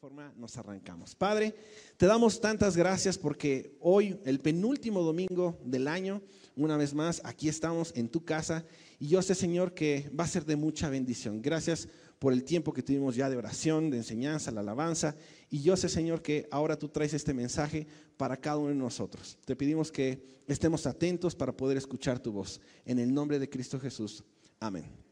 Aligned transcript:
forma 0.00 0.32
nos 0.36 0.56
arrancamos. 0.56 1.14
Padre, 1.14 1.54
te 1.96 2.06
damos 2.06 2.40
tantas 2.40 2.76
gracias 2.76 3.16
porque 3.16 3.76
hoy, 3.80 4.18
el 4.24 4.40
penúltimo 4.40 5.02
domingo 5.02 5.58
del 5.64 5.88
año, 5.88 6.22
una 6.56 6.76
vez 6.76 6.94
más, 6.94 7.20
aquí 7.24 7.48
estamos 7.48 7.92
en 7.94 8.08
tu 8.08 8.24
casa 8.24 8.64
y 8.98 9.08
yo 9.08 9.22
sé, 9.22 9.34
Señor, 9.34 9.74
que 9.74 10.10
va 10.18 10.24
a 10.24 10.28
ser 10.28 10.44
de 10.44 10.56
mucha 10.56 10.88
bendición. 10.88 11.40
Gracias 11.40 11.88
por 12.18 12.32
el 12.32 12.44
tiempo 12.44 12.72
que 12.72 12.82
tuvimos 12.82 13.16
ya 13.16 13.28
de 13.30 13.36
oración, 13.36 13.90
de 13.90 13.98
enseñanza, 13.98 14.50
la 14.50 14.60
alabanza. 14.60 15.16
Y 15.50 15.62
yo 15.62 15.76
sé, 15.76 15.88
Señor, 15.88 16.22
que 16.22 16.48
ahora 16.50 16.78
tú 16.78 16.88
traes 16.88 17.14
este 17.14 17.34
mensaje 17.34 17.86
para 18.16 18.36
cada 18.36 18.58
uno 18.58 18.70
de 18.70 18.74
nosotros. 18.74 19.38
Te 19.44 19.56
pedimos 19.56 19.92
que 19.92 20.42
estemos 20.46 20.86
atentos 20.86 21.34
para 21.34 21.56
poder 21.56 21.76
escuchar 21.76 22.18
tu 22.18 22.32
voz. 22.32 22.60
En 22.84 22.98
el 22.98 23.12
nombre 23.12 23.38
de 23.38 23.48
Cristo 23.48 23.78
Jesús. 23.78 24.24
Amén. 24.60 25.03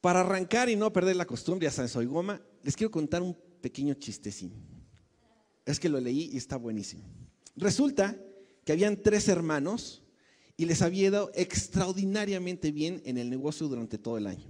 Para 0.00 0.20
arrancar 0.20 0.68
y 0.68 0.76
no 0.76 0.92
perder 0.92 1.16
la 1.16 1.26
costumbre, 1.26 1.66
ya 1.66 1.72
sabes, 1.72 1.90
soy 1.90 2.06
goma, 2.06 2.40
les 2.62 2.76
quiero 2.76 2.90
contar 2.90 3.22
un 3.22 3.36
pequeño 3.60 3.94
chistecín. 3.94 4.52
Es 5.66 5.80
que 5.80 5.88
lo 5.88 6.00
leí 6.00 6.30
y 6.32 6.36
está 6.36 6.56
buenísimo. 6.56 7.04
Resulta 7.56 8.16
que 8.64 8.72
habían 8.72 9.02
tres 9.02 9.28
hermanos 9.28 10.02
y 10.56 10.66
les 10.66 10.82
había 10.82 11.08
ido 11.08 11.30
extraordinariamente 11.34 12.70
bien 12.70 13.02
en 13.04 13.18
el 13.18 13.28
negocio 13.28 13.66
durante 13.68 13.98
todo 13.98 14.18
el 14.18 14.26
año. 14.26 14.46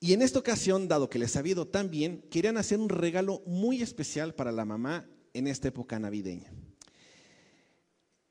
Y 0.00 0.12
en 0.12 0.22
esta 0.22 0.40
ocasión, 0.40 0.88
dado 0.88 1.08
que 1.08 1.18
les 1.18 1.36
había 1.36 1.52
ido 1.52 1.68
tan 1.68 1.88
bien, 1.88 2.22
querían 2.30 2.56
hacer 2.56 2.80
un 2.80 2.88
regalo 2.88 3.42
muy 3.46 3.82
especial 3.82 4.34
para 4.34 4.50
la 4.50 4.64
mamá 4.64 5.08
en 5.32 5.46
esta 5.46 5.68
época 5.68 5.98
navideña. 5.98 6.52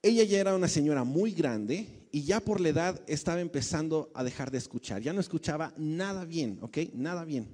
Ella 0.02 0.24
ya 0.24 0.40
era 0.40 0.55
una 0.55 0.68
señora 0.68 1.04
muy 1.04 1.32
grande 1.32 2.01
y 2.12 2.24
ya 2.24 2.40
por 2.40 2.60
la 2.60 2.70
edad 2.70 3.02
estaba 3.08 3.42
empezando 3.42 4.12
a 4.14 4.24
dejar 4.24 4.52
de 4.52 4.58
escuchar. 4.58 5.02
Ya 5.02 5.14
no 5.14 5.22
escuchaba 5.22 5.74
nada 5.78 6.26
bien, 6.26 6.60
¿ok? 6.62 6.78
Nada 6.94 7.26
bien. 7.26 7.48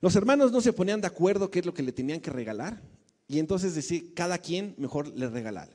Los 0.00 0.14
hermanos 0.14 0.52
no 0.52 0.60
se 0.60 0.72
ponían 0.72 1.00
de 1.00 1.08
acuerdo 1.08 1.50
qué 1.50 1.58
es 1.58 1.66
lo 1.66 1.74
que 1.74 1.82
le 1.82 1.92
tenían 1.92 2.20
que 2.20 2.30
regalar 2.30 2.80
y 3.26 3.38
entonces 3.38 3.74
decía, 3.74 4.00
cada 4.14 4.38
quien 4.38 4.74
mejor 4.78 5.08
le 5.08 5.28
regala. 5.28 5.68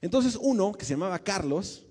Entonces 0.00 0.38
uno, 0.40 0.72
que 0.72 0.84
se 0.84 0.94
llamaba 0.94 1.18
Carlos, 1.18 1.86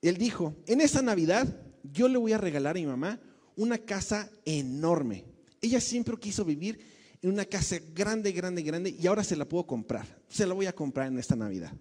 él 0.00 0.16
dijo, 0.16 0.54
en 0.66 0.80
esta 0.80 1.02
Navidad 1.02 1.46
yo 1.82 2.08
le 2.08 2.18
voy 2.18 2.32
a 2.32 2.38
regalar 2.38 2.76
a 2.76 2.80
mi 2.80 2.86
mamá 2.86 3.20
una 3.56 3.78
casa 3.78 4.30
enorme. 4.44 5.24
Ella 5.60 5.80
siempre 5.80 6.16
quiso 6.16 6.44
vivir 6.44 6.78
en 7.22 7.30
una 7.30 7.44
casa 7.44 7.76
grande, 7.94 8.32
grande, 8.32 8.62
grande 8.62 8.96
y 8.98 9.06
ahora 9.06 9.24
se 9.24 9.36
la 9.36 9.48
puedo 9.48 9.66
comprar. 9.66 10.06
Se 10.28 10.46
la 10.46 10.54
voy 10.54 10.66
a 10.66 10.74
comprar 10.74 11.08
en 11.08 11.18
esta 11.18 11.36
Navidad. 11.36 11.72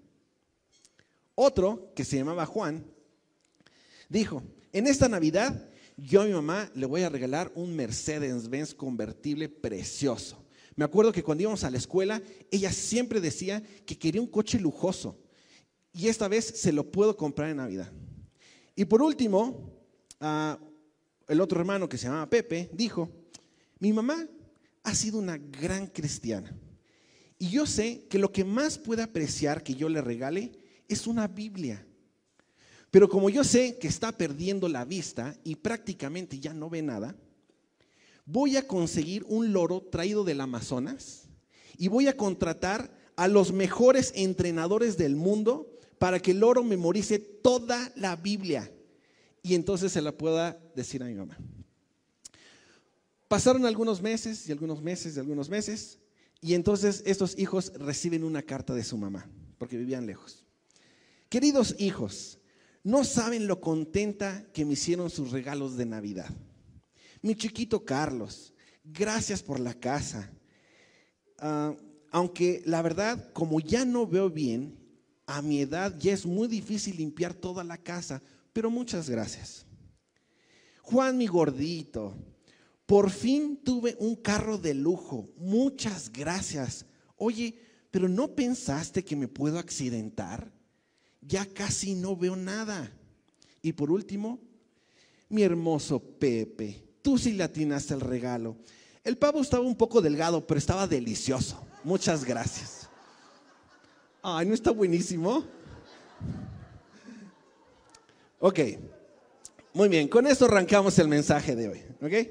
Otro, 1.35 1.91
que 1.95 2.03
se 2.03 2.17
llamaba 2.17 2.45
Juan, 2.45 2.85
dijo, 4.09 4.43
en 4.73 4.87
esta 4.87 5.07
Navidad 5.09 5.69
yo 5.97 6.21
a 6.21 6.25
mi 6.25 6.31
mamá 6.31 6.71
le 6.73 6.85
voy 6.85 7.01
a 7.01 7.09
regalar 7.09 7.51
un 7.55 7.75
Mercedes-Benz 7.75 8.73
convertible 8.73 9.49
precioso. 9.49 10.43
Me 10.75 10.85
acuerdo 10.85 11.11
que 11.11 11.23
cuando 11.23 11.43
íbamos 11.43 11.63
a 11.63 11.69
la 11.69 11.77
escuela, 11.77 12.21
ella 12.49 12.71
siempre 12.71 13.21
decía 13.21 13.61
que 13.85 13.97
quería 13.97 14.21
un 14.21 14.27
coche 14.27 14.59
lujoso. 14.59 15.19
Y 15.93 16.07
esta 16.07 16.27
vez 16.27 16.45
se 16.45 16.71
lo 16.71 16.89
puedo 16.89 17.15
comprar 17.17 17.49
en 17.49 17.57
Navidad. 17.57 17.91
Y 18.75 18.85
por 18.85 19.01
último, 19.01 19.69
uh, 20.21 20.55
el 21.27 21.41
otro 21.41 21.59
hermano 21.59 21.89
que 21.89 21.97
se 21.97 22.05
llamaba 22.07 22.29
Pepe 22.29 22.69
dijo, 22.73 23.09
mi 23.79 23.91
mamá 23.91 24.27
ha 24.83 24.95
sido 24.95 25.19
una 25.19 25.37
gran 25.37 25.87
cristiana. 25.87 26.55
Y 27.37 27.49
yo 27.49 27.65
sé 27.65 28.05
que 28.09 28.19
lo 28.19 28.31
que 28.31 28.45
más 28.45 28.77
puede 28.77 29.03
apreciar 29.03 29.63
que 29.63 29.75
yo 29.75 29.89
le 29.89 30.01
regale 30.01 30.51
es 30.93 31.07
una 31.07 31.27
Biblia. 31.27 31.85
Pero 32.89 33.07
como 33.07 33.29
yo 33.29 33.43
sé 33.43 33.77
que 33.77 33.87
está 33.87 34.11
perdiendo 34.11 34.67
la 34.67 34.83
vista 34.83 35.35
y 35.43 35.55
prácticamente 35.55 36.39
ya 36.39 36.53
no 36.53 36.69
ve 36.69 36.81
nada, 36.81 37.15
voy 38.25 38.57
a 38.57 38.67
conseguir 38.67 39.23
un 39.27 39.53
loro 39.53 39.81
traído 39.81 40.23
del 40.23 40.41
Amazonas 40.41 41.23
y 41.77 41.87
voy 41.87 42.07
a 42.07 42.17
contratar 42.17 42.93
a 43.15 43.27
los 43.27 43.53
mejores 43.53 44.11
entrenadores 44.15 44.97
del 44.97 45.15
mundo 45.15 45.71
para 45.99 46.19
que 46.19 46.31
el 46.31 46.39
loro 46.39 46.63
memorice 46.63 47.19
toda 47.19 47.91
la 47.95 48.15
Biblia 48.15 48.71
y 49.41 49.55
entonces 49.55 49.91
se 49.91 50.01
la 50.01 50.11
pueda 50.11 50.59
decir 50.75 51.01
a 51.01 51.05
mi 51.05 51.13
mamá. 51.13 51.37
Pasaron 53.27 53.65
algunos 53.65 54.01
meses 54.01 54.49
y 54.49 54.51
algunos 54.51 54.81
meses 54.81 55.15
y 55.15 55.19
algunos 55.19 55.49
meses 55.49 55.99
y 56.41 56.55
entonces 56.55 57.03
estos 57.05 57.37
hijos 57.37 57.71
reciben 57.75 58.23
una 58.23 58.41
carta 58.41 58.73
de 58.73 58.83
su 58.83 58.97
mamá 58.97 59.29
porque 59.57 59.77
vivían 59.77 60.05
lejos. 60.05 60.40
Queridos 61.31 61.75
hijos, 61.79 62.37
no 62.83 63.03
saben 63.03 63.47
lo 63.47 63.61
contenta 63.61 64.45
que 64.53 64.65
me 64.65 64.73
hicieron 64.73 65.09
sus 65.09 65.31
regalos 65.31 65.77
de 65.77 65.85
Navidad. 65.85 66.29
Mi 67.23 67.35
chiquito 67.35 67.83
Carlos, 67.83 68.53
gracias 68.83 69.41
por 69.41 69.59
la 69.59 69.73
casa. 69.73 70.29
Uh, 71.41 71.75
aunque 72.11 72.61
la 72.65 72.83
verdad, 72.83 73.31
como 73.31 73.61
ya 73.61 73.85
no 73.85 74.05
veo 74.05 74.29
bien, 74.29 74.77
a 75.25 75.41
mi 75.41 75.61
edad 75.61 75.97
ya 75.97 76.11
es 76.11 76.25
muy 76.25 76.47
difícil 76.47 76.97
limpiar 76.97 77.33
toda 77.33 77.63
la 77.63 77.77
casa 77.77 78.21
pero 78.53 78.69
muchas 78.69 79.09
gracias. 79.09 79.65
Juan, 80.81 81.17
mi 81.17 81.27
gordito, 81.27 82.15
por 82.85 83.09
fin 83.09 83.61
tuve 83.63 83.95
un 83.99 84.15
carro 84.15 84.57
de 84.57 84.73
lujo. 84.73 85.29
Muchas 85.37 86.11
gracias. 86.11 86.85
Oye, 87.15 87.57
pero 87.91 88.09
¿no 88.09 88.35
pensaste 88.35 89.03
que 89.03 89.15
me 89.15 89.27
puedo 89.27 89.57
accidentar? 89.57 90.51
Ya 91.21 91.45
casi 91.45 91.95
no 91.95 92.15
veo 92.15 92.35
nada. 92.35 92.91
Y 93.61 93.73
por 93.73 93.91
último, 93.91 94.39
mi 95.29 95.43
hermoso 95.43 95.99
Pepe, 95.99 96.83
tú 97.01 97.17
sí 97.17 97.33
le 97.33 97.43
atinaste 97.43 97.93
el 97.93 98.01
regalo. 98.01 98.57
El 99.03 99.17
pavo 99.17 99.41
estaba 99.41 99.63
un 99.63 99.75
poco 99.75 100.01
delgado, 100.01 100.45
pero 100.45 100.57
estaba 100.57 100.87
delicioso. 100.87 101.65
Muchas 101.83 102.25
gracias. 102.25 102.89
Ay, 104.21 104.45
¿no 104.45 104.53
está 104.53 104.71
buenísimo? 104.71 105.43
Ok, 108.39 108.59
muy 109.73 109.87
bien, 109.87 110.07
con 110.07 110.27
esto 110.27 110.45
arrancamos 110.45 110.97
el 110.99 111.07
mensaje 111.07 111.55
de 111.55 111.69
hoy. 111.69 111.83
¿Ok? 112.01 112.27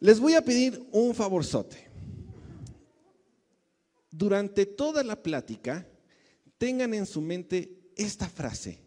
Les 0.00 0.18
voy 0.18 0.34
a 0.34 0.42
pedir 0.42 0.86
un 0.92 1.14
favorzote. 1.14 1.88
Durante 4.10 4.64
toda 4.64 5.02
la 5.02 5.20
plática, 5.22 5.86
tengan 6.58 6.94
en 6.94 7.06
su 7.06 7.20
mente 7.20 7.92
esta 7.96 8.28
frase, 8.28 8.80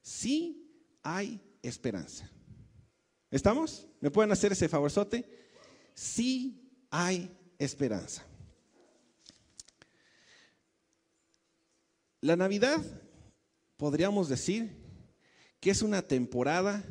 sí 0.00 0.70
hay 1.02 1.40
esperanza. 1.62 2.30
¿Estamos? 3.30 3.86
¿Me 4.00 4.10
pueden 4.10 4.32
hacer 4.32 4.52
ese 4.52 4.68
favorzote? 4.68 5.24
Sí 5.94 6.70
hay 6.90 7.34
esperanza. 7.58 8.26
La 12.20 12.36
Navidad, 12.36 12.80
podríamos 13.76 14.28
decir, 14.28 14.76
que 15.58 15.70
es 15.70 15.82
una 15.82 16.02
temporada 16.02 16.84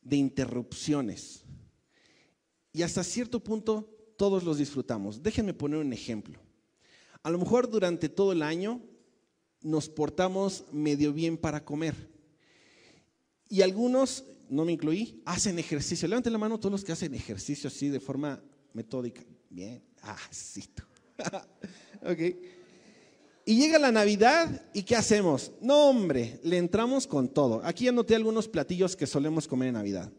de 0.00 0.16
interrupciones. 0.16 1.42
Y 2.72 2.82
hasta 2.82 3.02
cierto 3.02 3.40
punto 3.42 3.94
todos 4.16 4.44
los 4.44 4.58
disfrutamos. 4.58 5.22
Déjenme 5.22 5.54
poner 5.54 5.80
un 5.80 5.92
ejemplo. 5.92 6.38
A 7.22 7.30
lo 7.30 7.38
mejor 7.38 7.68
durante 7.70 8.08
todo 8.08 8.32
el 8.32 8.42
año 8.42 8.80
nos 9.62 9.88
portamos 9.88 10.64
medio 10.72 11.12
bien 11.12 11.36
para 11.36 11.64
comer. 11.64 11.94
Y 13.48 13.62
algunos, 13.62 14.24
no 14.48 14.64
me 14.64 14.72
incluí, 14.72 15.22
hacen 15.24 15.58
ejercicio. 15.58 16.06
Levanten 16.08 16.32
la 16.32 16.38
mano 16.38 16.58
todos 16.58 16.72
los 16.72 16.84
que 16.84 16.92
hacen 16.92 17.14
ejercicio 17.14 17.68
así 17.68 17.88
de 17.88 18.00
forma 18.00 18.42
metódica. 18.72 19.22
Bien, 19.48 19.82
ah, 20.02 20.18
sí. 20.30 20.64
ok. 22.02 22.18
Y 23.46 23.56
llega 23.56 23.78
la 23.78 23.90
Navidad 23.90 24.66
y 24.74 24.82
¿qué 24.82 24.94
hacemos? 24.94 25.52
No, 25.62 25.88
hombre, 25.88 26.38
le 26.42 26.58
entramos 26.58 27.06
con 27.06 27.28
todo. 27.28 27.62
Aquí 27.64 27.88
anoté 27.88 28.14
algunos 28.14 28.46
platillos 28.46 28.94
que 28.94 29.06
solemos 29.06 29.48
comer 29.48 29.68
en 29.68 29.74
Navidad. 29.74 30.12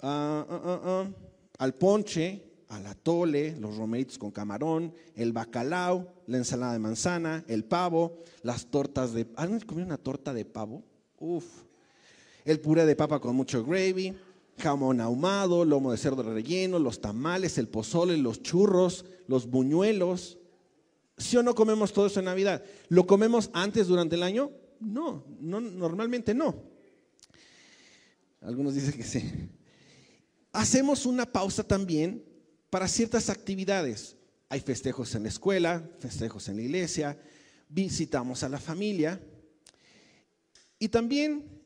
Ah, 0.00 0.44
ah, 0.50 0.80
ah, 0.84 1.10
al 1.58 1.74
ponche, 1.74 2.42
al 2.68 2.86
atole, 2.86 3.56
los 3.58 3.76
romeritos 3.76 4.18
con 4.18 4.30
camarón, 4.30 4.92
el 5.14 5.32
bacalao, 5.32 6.08
la 6.26 6.38
ensalada 6.38 6.72
de 6.72 6.78
manzana, 6.78 7.44
el 7.48 7.64
pavo, 7.64 8.18
las 8.42 8.66
tortas 8.66 9.12
de... 9.12 9.26
¿Han 9.36 9.60
comido 9.60 9.86
una 9.86 9.98
torta 9.98 10.32
de 10.32 10.44
pavo? 10.44 10.82
Uf. 11.18 11.44
El 12.44 12.60
puré 12.60 12.84
de 12.86 12.96
papa 12.96 13.20
con 13.20 13.36
mucho 13.36 13.64
gravy, 13.64 14.14
jamón 14.58 15.00
ahumado, 15.00 15.64
lomo 15.64 15.92
de 15.92 15.98
cerdo 15.98 16.22
relleno, 16.22 16.78
los 16.78 17.00
tamales, 17.00 17.58
el 17.58 17.68
pozole, 17.68 18.16
los 18.16 18.42
churros, 18.42 19.04
los 19.26 19.48
buñuelos, 19.48 20.38
¿Sí 21.16 21.36
o 21.36 21.42
no 21.42 21.54
comemos 21.54 21.92
todo 21.92 22.06
eso 22.06 22.18
en 22.18 22.26
Navidad? 22.26 22.62
¿Lo 22.88 23.06
comemos 23.06 23.50
antes 23.52 23.86
durante 23.86 24.16
el 24.16 24.22
año? 24.22 24.50
No, 24.80 25.24
no 25.40 25.60
normalmente 25.60 26.34
no. 26.34 26.56
Algunos 28.40 28.74
dicen 28.74 28.92
que 28.94 29.04
sí. 29.04 29.48
Hacemos 30.52 31.06
una 31.06 31.24
pausa 31.30 31.62
también 31.62 32.22
para 32.74 32.88
ciertas 32.88 33.30
actividades. 33.30 34.16
Hay 34.48 34.58
festejos 34.58 35.14
en 35.14 35.22
la 35.22 35.28
escuela, 35.28 35.88
festejos 36.00 36.48
en 36.48 36.56
la 36.56 36.62
iglesia, 36.62 37.16
visitamos 37.68 38.42
a 38.42 38.48
la 38.48 38.58
familia 38.58 39.20
y 40.80 40.88
también 40.88 41.62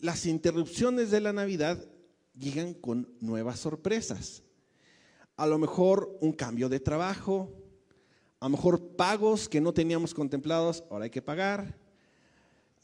las 0.00 0.24
interrupciones 0.26 1.10
de 1.10 1.20
la 1.20 1.32
Navidad 1.32 1.84
llegan 2.38 2.72
con 2.72 3.12
nuevas 3.20 3.58
sorpresas. 3.58 4.44
A 5.34 5.44
lo 5.44 5.58
mejor 5.58 6.16
un 6.20 6.30
cambio 6.30 6.68
de 6.68 6.78
trabajo, 6.78 7.52
a 8.38 8.44
lo 8.44 8.50
mejor 8.50 8.94
pagos 8.94 9.48
que 9.48 9.60
no 9.60 9.74
teníamos 9.74 10.14
contemplados, 10.14 10.84
ahora 10.88 11.06
hay 11.06 11.10
que 11.10 11.20
pagar. 11.20 11.76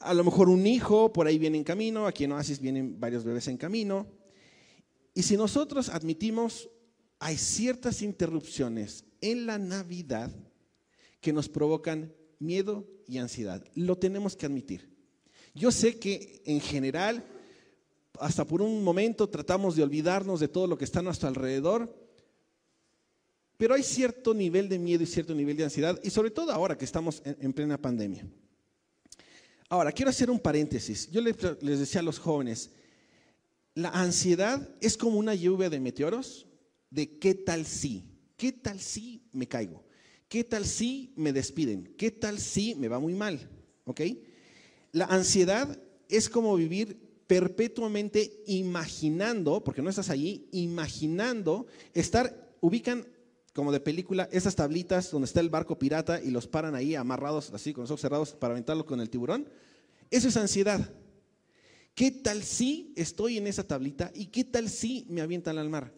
A 0.01 0.13
lo 0.13 0.25
mejor 0.25 0.49
un 0.49 0.67
hijo 0.67 1.13
por 1.13 1.29
ahí 1.29 1.39
viene 1.39 1.57
en 1.57 1.63
camino, 1.63 2.05
aquí 2.09 2.25
en 2.25 2.33
Oasis 2.33 2.59
vienen 2.59 2.99
varios 2.99 3.23
bebés 3.23 3.47
en 3.47 3.57
camino. 3.57 4.09
Y 5.15 5.23
si 5.23 5.37
nosotros 5.37 5.89
admitimos, 5.89 6.69
hay 7.19 7.37
ciertas 7.37 8.03
interrupciones 8.03 9.05
en 9.21 9.47
la 9.47 9.59
Navidad 9.59 10.31
que 11.21 11.33
nos 11.33 11.49
provocan 11.49 12.13
miedo 12.39 12.87
y 13.07 13.19
ansiedad. 13.19 13.65
Lo 13.75 13.97
tenemos 13.97 14.37
que 14.37 14.47
admitir. 14.47 14.97
Yo 15.55 15.73
sé 15.73 15.99
que 15.99 16.43
en 16.45 16.61
general, 16.61 17.25
hasta 18.21 18.45
por 18.45 18.63
un 18.63 18.85
momento 18.85 19.29
tratamos 19.29 19.75
de 19.75 19.83
olvidarnos 19.83 20.41
de 20.41 20.49
todo 20.49 20.67
lo 20.67 20.79
que 20.79 20.85
está 20.85 21.01
a 21.01 21.03
nuestro 21.03 21.29
alrededor, 21.29 21.93
pero 23.57 23.75
hay 23.75 23.83
cierto 23.83 24.33
nivel 24.35 24.69
de 24.69 24.79
miedo 24.79 25.03
y 25.03 25.07
cierto 25.07 25.35
nivel 25.35 25.57
de 25.57 25.65
ansiedad, 25.65 25.99
y 26.05 26.11
sobre 26.11 26.31
todo 26.31 26.53
ahora 26.53 26.79
que 26.79 26.85
estamos 26.85 27.21
en, 27.25 27.53
plena 27.53 27.77
pandemia. 27.77 28.25
Ahora, 29.69 29.91
quiero 29.91 30.11
hacer 30.11 30.31
un 30.31 30.39
paréntesis. 30.39 31.11
Yo 31.11 31.21
les, 31.21 31.37
decía 31.61 32.01
a 32.01 32.05
los 32.05 32.21
jóvenes, 32.21 32.71
la 33.75 33.91
ansiedad 33.91 34.77
es 34.81 34.97
como 34.97 35.19
una 35.19 35.35
lluvia 35.35 35.69
de 35.69 35.81
meteoros 35.81 36.48
de 36.91 37.19
qué 37.19 37.35
tal 37.35 37.67
si, 37.67 38.05
qué 38.37 38.53
tal 38.53 38.81
si 38.81 39.23
me 39.33 39.47
caigo, 39.47 39.85
qué 40.29 40.45
tal 40.45 40.65
si 40.65 41.13
me 41.17 41.33
despiden, 41.33 41.95
qué 41.97 42.11
tal 42.11 42.39
si 42.39 42.75
me 42.75 42.89
va 42.89 42.99
muy 42.99 43.15
mal, 43.15 43.49
¿ok? 43.85 44.01
La 44.93 45.07
ansiedad 45.07 45.79
es 46.09 46.29
como 46.29 46.57
vivir 46.57 47.09
perpetuamente 47.27 48.43
imaginando, 48.47 49.63
porque 49.63 49.83
no 49.83 49.91
estás 49.91 50.09
allí, 50.11 50.49
imaginando 50.51 51.67
estar, 51.93 52.55
ubican 52.61 53.07
como 53.53 53.73
de 53.73 53.81
película 53.81 54.29
esas 54.33 54.55
tablitas 54.55 55.11
donde 55.11 55.27
está 55.27 55.41
el 55.41 55.51
barco 55.51 55.79
pirata 55.79 56.23
y 56.23 56.31
los 56.31 56.47
paran 56.47 56.75
ahí 56.75 56.95
amarrados 56.95 57.53
así 57.53 57.73
con 57.73 57.83
los 57.83 57.91
ojos 57.91 58.01
cerrados 58.01 58.33
para 58.33 58.55
aventarlo 58.55 58.87
con 58.87 59.01
el 59.01 59.11
tiburón. 59.11 59.49
Eso 60.11 60.29
es 60.29 60.37
ansiedad. 60.37 60.91
¿Qué 61.95 62.13
tal 62.13 62.45
si 62.45 62.93
estoy 62.97 63.37
en 63.37 63.47
esa 63.47 63.65
tablita 63.67 64.13
y 64.15 64.27
qué 64.27 64.45
tal 64.45 64.71
si 64.71 65.05
me 65.09 65.21
avientan 65.21 65.59
al 65.59 65.69
mar? 65.69 65.93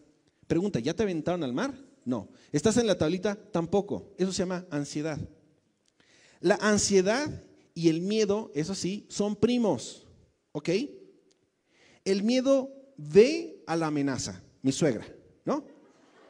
Pregunta, 0.51 0.81
¿ya 0.81 0.93
te 0.93 1.03
aventaron 1.03 1.45
al 1.45 1.53
mar? 1.53 1.73
No. 2.03 2.27
¿Estás 2.51 2.75
en 2.75 2.85
la 2.85 2.97
tablita? 2.97 3.35
Tampoco. 3.35 4.11
Eso 4.17 4.33
se 4.33 4.39
llama 4.39 4.65
ansiedad. 4.69 5.17
La 6.41 6.55
ansiedad 6.55 7.29
y 7.73 7.87
el 7.87 8.01
miedo, 8.01 8.51
eso 8.53 8.75
sí, 8.75 9.05
son 9.07 9.37
primos. 9.37 10.05
¿Ok? 10.51 10.71
El 12.03 12.23
miedo 12.23 12.69
ve 12.97 13.63
a 13.65 13.77
la 13.77 13.87
amenaza, 13.87 14.43
mi 14.61 14.73
suegra, 14.73 15.07
¿no? 15.45 15.63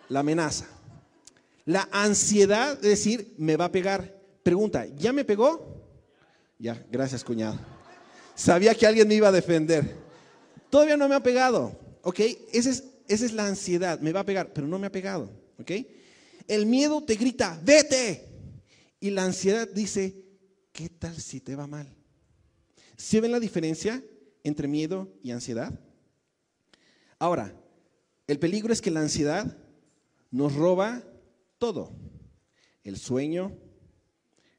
La 0.08 0.20
amenaza. 0.20 0.68
La 1.66 1.90
ansiedad 1.92 2.74
es 2.74 2.82
decir, 2.82 3.34
me 3.40 3.58
va 3.58 3.66
a 3.66 3.72
pegar. 3.72 4.22
Pregunta, 4.44 4.86
¿ya 4.86 5.12
me 5.12 5.26
pegó? 5.26 5.82
Ya, 6.60 6.86
gracias, 6.92 7.24
cuñado. 7.24 7.60
Sabía 8.36 8.76
que 8.76 8.86
alguien 8.86 9.08
me 9.08 9.16
iba 9.16 9.30
a 9.30 9.32
defender. 9.32 9.96
Todavía 10.70 10.96
no 10.96 11.10
me 11.10 11.16
ha 11.16 11.24
pegado. 11.24 11.76
¿Ok? 12.04 12.20
Esa 12.52 12.70
es, 12.70 12.91
esa 13.07 13.25
es 13.25 13.33
la 13.33 13.48
ansiedad. 13.48 14.00
Me 14.00 14.12
va 14.12 14.21
a 14.21 14.25
pegar, 14.25 14.53
pero 14.53 14.68
no 14.68 14.80
me 14.80 14.88
ha 14.88 14.92
pegado. 14.92 15.31
El 16.48 16.65
miedo 16.65 17.03
te 17.03 17.15
grita, 17.15 17.59
vete. 17.63 18.27
Y 19.00 19.09
la 19.09 19.24
ansiedad 19.24 19.68
dice, 19.68 20.15
¿qué 20.71 20.89
tal 20.89 21.19
si 21.19 21.39
te 21.39 21.56
va 21.56 21.68
mal? 21.68 21.88
¿Sí 22.98 23.19
ven 23.19 23.31
la 23.31 23.39
diferencia 23.39 24.03
entre 24.44 24.68
miedo 24.68 25.12
y 25.24 25.31
ansiedad? 25.31 25.80
Ahora, 27.18 27.56
el 28.27 28.39
peligro 28.39 28.74
es 28.74 28.81
que 28.81 28.92
la 28.92 29.01
ansiedad 29.01 29.57
nos 30.30 30.56
roba 30.56 31.03
todo. 31.57 31.95
El 32.83 32.98
sueño, 32.98 33.57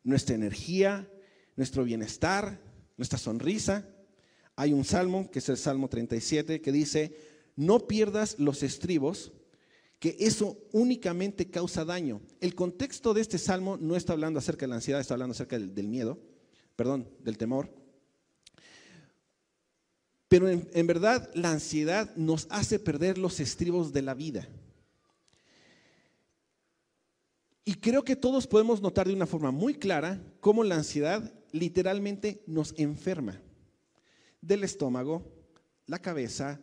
nuestra 0.05 0.35
energía, 0.35 1.09
nuestro 1.57 1.85
bienestar, 1.85 2.61
nuestra 2.97 3.19
sonrisa. 3.19 3.89
Hay 4.57 4.73
un 4.73 4.85
salmo, 4.85 5.31
que 5.31 5.39
es 5.39 5.49
el 5.49 5.57
Salmo 5.57 5.89
37, 5.89 6.61
que 6.61 6.73
dice, 6.73 7.17
no 7.57 7.87
pierdas 7.87 8.39
los 8.39 8.63
estribos, 8.63 9.33
que 9.99 10.17
eso 10.19 10.59
únicamente 10.73 11.51
causa 11.51 11.85
daño. 11.85 12.21
El 12.41 12.55
contexto 12.55 13.15
de 13.15 13.21
este 13.21 13.39
salmo 13.39 13.77
no 13.77 13.95
está 13.95 14.13
hablando 14.13 14.39
acerca 14.39 14.67
de 14.67 14.71
la 14.71 14.77
ansiedad, 14.77 15.01
está 15.01 15.15
hablando 15.15 15.33
acerca 15.33 15.59
del, 15.59 15.89
miedo, 15.89 16.19
perdón, 16.75 17.09
del 17.21 17.39
temor. 17.39 17.73
Pero 20.29 20.49
en, 20.49 20.69
en 20.73 20.87
verdad 20.87 21.31
la 21.35 21.53
ansiedad 21.53 22.15
nos 22.17 22.47
hace 22.51 22.79
perder 22.79 23.19
los 23.19 23.39
estribos 23.39 23.93
de 23.93 24.03
la 24.03 24.15
vida. 24.15 24.49
Y 27.65 27.75
creo 27.75 28.03
que 28.03 28.17
todos 28.17 28.49
podemos 28.49 28.81
notar 28.81 29.07
de 29.07 29.15
una 29.15 29.27
forma 29.27 29.53
muy 29.53 29.75
clara 29.75 30.21
cómo 30.41 30.65
la 30.65 30.75
ansiedad 30.75 31.33
literalmente 31.53 32.43
nos 32.47 32.75
enferma 32.77 33.41
del 34.41 34.65
estómago, 34.65 35.23
la 35.87 36.01
cabeza, 36.01 36.61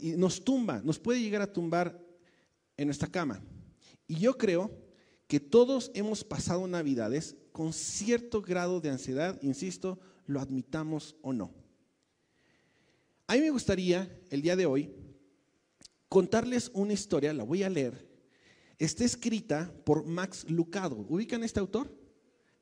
y 0.00 0.12
nos 0.16 0.44
tumba, 0.44 0.80
nos 0.84 0.98
puede 0.98 1.20
llegar 1.20 1.42
a 1.42 1.52
tumbar 1.52 1.98
en 2.76 2.86
nuestra 2.86 3.08
cama. 3.08 3.42
Y 4.06 4.16
yo 4.16 4.36
creo 4.36 4.70
que 5.26 5.40
todos 5.40 5.90
hemos 5.94 6.24
pasado 6.24 6.66
navidades 6.66 7.36
con 7.52 7.72
cierto 7.72 8.42
grado 8.42 8.80
de 8.80 8.90
ansiedad, 8.90 9.38
insisto, 9.42 9.98
lo 10.26 10.40
admitamos 10.40 11.16
o 11.22 11.32
no. 11.32 11.52
A 13.26 13.34
mí 13.34 13.40
me 13.40 13.50
gustaría 13.50 14.10
el 14.30 14.42
día 14.42 14.56
de 14.56 14.66
hoy 14.66 14.92
contarles 16.08 16.70
una 16.74 16.92
historia, 16.92 17.32
la 17.32 17.44
voy 17.44 17.62
a 17.62 17.70
leer, 17.70 18.08
está 18.78 19.04
escrita 19.04 19.72
por 19.84 20.04
Max 20.04 20.46
Lucado. 20.48 20.96
¿Ubican 21.08 21.44
este 21.44 21.60
autor? 21.60 21.96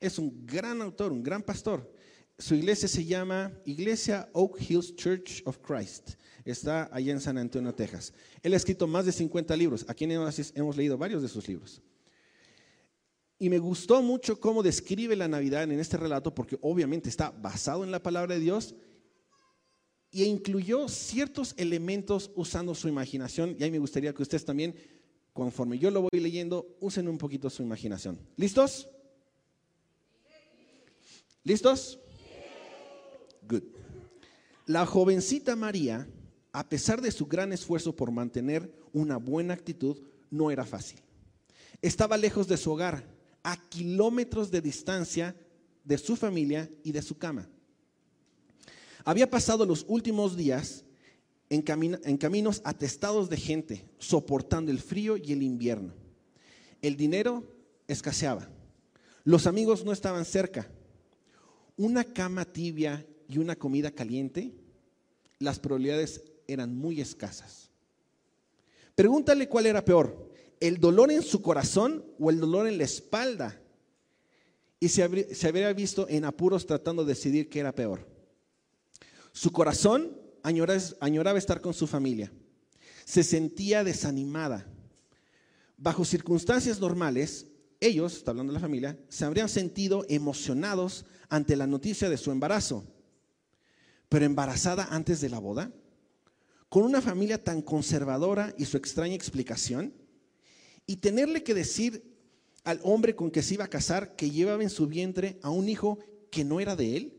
Es 0.00 0.18
un 0.18 0.44
gran 0.46 0.82
autor, 0.82 1.12
un 1.12 1.22
gran 1.22 1.42
pastor. 1.42 1.90
Su 2.38 2.54
iglesia 2.54 2.86
se 2.88 3.04
llama 3.04 3.52
Iglesia 3.64 4.28
Oak 4.32 4.60
Hills 4.60 4.94
Church 4.94 5.42
of 5.44 5.58
Christ. 5.58 6.10
Está 6.44 6.88
allá 6.92 7.12
en 7.12 7.20
San 7.20 7.36
Antonio, 7.36 7.74
Texas. 7.74 8.12
Él 8.42 8.54
ha 8.54 8.56
escrito 8.56 8.86
más 8.86 9.04
de 9.04 9.12
50 9.12 9.56
libros. 9.56 9.84
Aquí 9.88 10.04
hemos 10.04 10.76
leído 10.76 10.96
varios 10.96 11.20
de 11.20 11.28
sus 11.28 11.48
libros. 11.48 11.82
Y 13.38 13.50
me 13.50 13.58
gustó 13.58 14.02
mucho 14.02 14.40
cómo 14.40 14.62
describe 14.62 15.16
la 15.16 15.28
Navidad 15.28 15.64
en 15.64 15.78
este 15.78 15.96
relato, 15.96 16.34
porque 16.34 16.58
obviamente 16.60 17.08
está 17.08 17.30
basado 17.30 17.84
en 17.84 17.90
la 17.90 18.02
palabra 18.02 18.34
de 18.34 18.40
Dios 18.40 18.74
e 20.10 20.24
incluyó 20.24 20.88
ciertos 20.88 21.54
elementos 21.56 22.30
usando 22.34 22.74
su 22.74 22.88
imaginación. 22.88 23.56
Y 23.58 23.64
ahí 23.64 23.70
me 23.70 23.78
gustaría 23.78 24.14
que 24.14 24.22
ustedes 24.22 24.44
también 24.44 24.74
conforme 25.38 25.78
yo 25.78 25.92
lo 25.92 26.02
voy 26.02 26.20
leyendo, 26.20 26.76
usen 26.80 27.06
un 27.06 27.16
poquito 27.16 27.48
su 27.48 27.62
imaginación. 27.62 28.18
¿Listos? 28.36 28.88
¿Listos? 31.44 32.00
La 34.68 34.84
jovencita 34.84 35.56
María, 35.56 36.06
a 36.52 36.68
pesar 36.68 37.00
de 37.00 37.10
su 37.10 37.24
gran 37.24 37.54
esfuerzo 37.54 37.96
por 37.96 38.10
mantener 38.10 38.70
una 38.92 39.16
buena 39.16 39.54
actitud, 39.54 39.96
no 40.30 40.50
era 40.50 40.66
fácil. 40.66 41.00
Estaba 41.80 42.18
lejos 42.18 42.48
de 42.48 42.58
su 42.58 42.70
hogar, 42.70 43.02
a 43.42 43.56
kilómetros 43.70 44.50
de 44.50 44.60
distancia 44.60 45.34
de 45.84 45.96
su 45.96 46.16
familia 46.16 46.68
y 46.84 46.92
de 46.92 47.00
su 47.00 47.16
cama. 47.16 47.48
Había 49.06 49.30
pasado 49.30 49.64
los 49.64 49.86
últimos 49.88 50.36
días 50.36 50.84
en, 51.48 51.62
caminos 51.62 52.60
atestados 52.62 53.30
de 53.30 53.38
gente, 53.38 53.88
soportando 53.96 54.70
el 54.70 54.80
frío 54.80 55.16
y 55.16 55.32
el 55.32 55.42
invierno. 55.42 55.94
El 56.82 56.98
dinero 56.98 57.42
escaseaba. 57.86 58.50
Los 59.24 59.46
amigos 59.46 59.82
no 59.82 59.92
estaban 59.92 60.26
cerca. 60.26 60.70
Una 61.78 62.04
cama 62.04 62.44
tibia 62.44 63.06
y 63.28 63.38
una 63.38 63.56
comida 63.56 63.90
caliente, 63.90 64.54
las 65.38 65.58
probabilidades 65.58 66.22
eran 66.46 66.76
muy 66.76 67.00
escasas. 67.00 67.70
Pregúntale 68.94 69.48
cuál 69.48 69.66
era 69.66 69.84
peor, 69.84 70.28
el 70.60 70.78
dolor 70.78 71.12
en 71.12 71.22
su 71.22 71.40
corazón 71.40 72.04
o 72.18 72.30
el 72.30 72.40
dolor 72.40 72.66
en 72.66 72.78
la 72.78 72.84
espalda. 72.84 73.60
Y 74.80 74.88
se, 74.88 75.02
habría 75.02 75.72
visto 75.72 76.08
en 76.08 76.24
apuros 76.24 76.66
tratando 76.66 77.04
de 77.04 77.14
decidir 77.14 77.48
qué 77.48 77.60
era 77.60 77.74
peor. 77.74 78.06
Su 79.32 79.52
corazón 79.52 80.16
añoraba, 80.42 81.38
estar 81.38 81.60
con 81.60 81.74
su 81.74 81.86
familia. 81.86 82.32
Se 83.04 83.22
sentía 83.22 83.84
desanimada. 83.84 84.66
Bajo 85.76 86.04
circunstancias 86.04 86.80
normales, 86.80 87.46
ellos, 87.80 88.16
está 88.16 88.32
hablando 88.32 88.52
de 88.52 88.58
la 88.58 88.60
familia, 88.60 88.98
se 89.08 89.24
habrían 89.24 89.48
sentido 89.48 90.04
emocionados 90.08 91.06
ante 91.28 91.56
la 91.56 91.66
noticia 91.66 92.08
de 92.10 92.16
su 92.16 92.32
embarazo. 92.32 92.84
Pero 94.08 94.24
embarazada 94.24 94.88
antes 94.90 95.20
de 95.20 95.28
la 95.28 95.38
boda, 95.38 95.72
con 96.68 96.84
una 96.84 97.00
familia 97.00 97.42
tan 97.42 97.62
conservadora 97.62 98.54
y 98.58 98.64
su 98.64 98.76
extraña 98.76 99.14
explicación, 99.14 99.94
y 100.86 100.96
tenerle 100.96 101.42
que 101.42 101.54
decir 101.54 102.02
al 102.64 102.80
hombre 102.82 103.14
con 103.14 103.30
que 103.30 103.42
se 103.42 103.54
iba 103.54 103.64
a 103.64 103.68
casar 103.68 104.16
que 104.16 104.30
llevaba 104.30 104.62
en 104.62 104.70
su 104.70 104.86
vientre 104.86 105.38
a 105.42 105.50
un 105.50 105.68
hijo 105.68 105.98
que 106.30 106.44
no 106.44 106.60
era 106.60 106.76
de 106.76 106.96
él, 106.96 107.18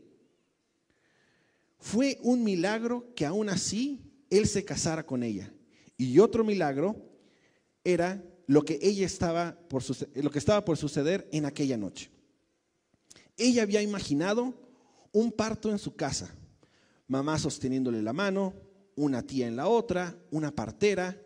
fue 1.78 2.18
un 2.22 2.44
milagro 2.44 3.12
que 3.14 3.26
aún 3.26 3.48
así 3.48 4.00
él 4.28 4.46
se 4.46 4.64
casara 4.64 5.04
con 5.04 5.22
ella. 5.22 5.52
Y 5.96 6.18
otro 6.18 6.44
milagro 6.44 6.96
era 7.84 8.22
lo 8.46 8.64
que 8.64 8.78
ella 8.82 9.06
estaba 9.06 9.58
por 9.68 9.82
lo 10.14 10.30
que 10.30 10.38
estaba 10.38 10.64
por 10.64 10.76
suceder 10.76 11.28
en 11.32 11.44
aquella 11.44 11.76
noche. 11.76 12.10
Ella 13.36 13.62
había 13.62 13.80
imaginado 13.80 14.54
un 15.12 15.32
parto 15.32 15.70
en 15.70 15.78
su 15.78 15.94
casa, 15.94 16.34
mamá 17.10 17.40
sosteniéndole 17.40 18.02
la 18.02 18.12
mano, 18.12 18.54
una 18.94 19.26
tía 19.26 19.48
en 19.48 19.56
la 19.56 19.66
otra, 19.66 20.16
una 20.30 20.54
partera, 20.54 21.20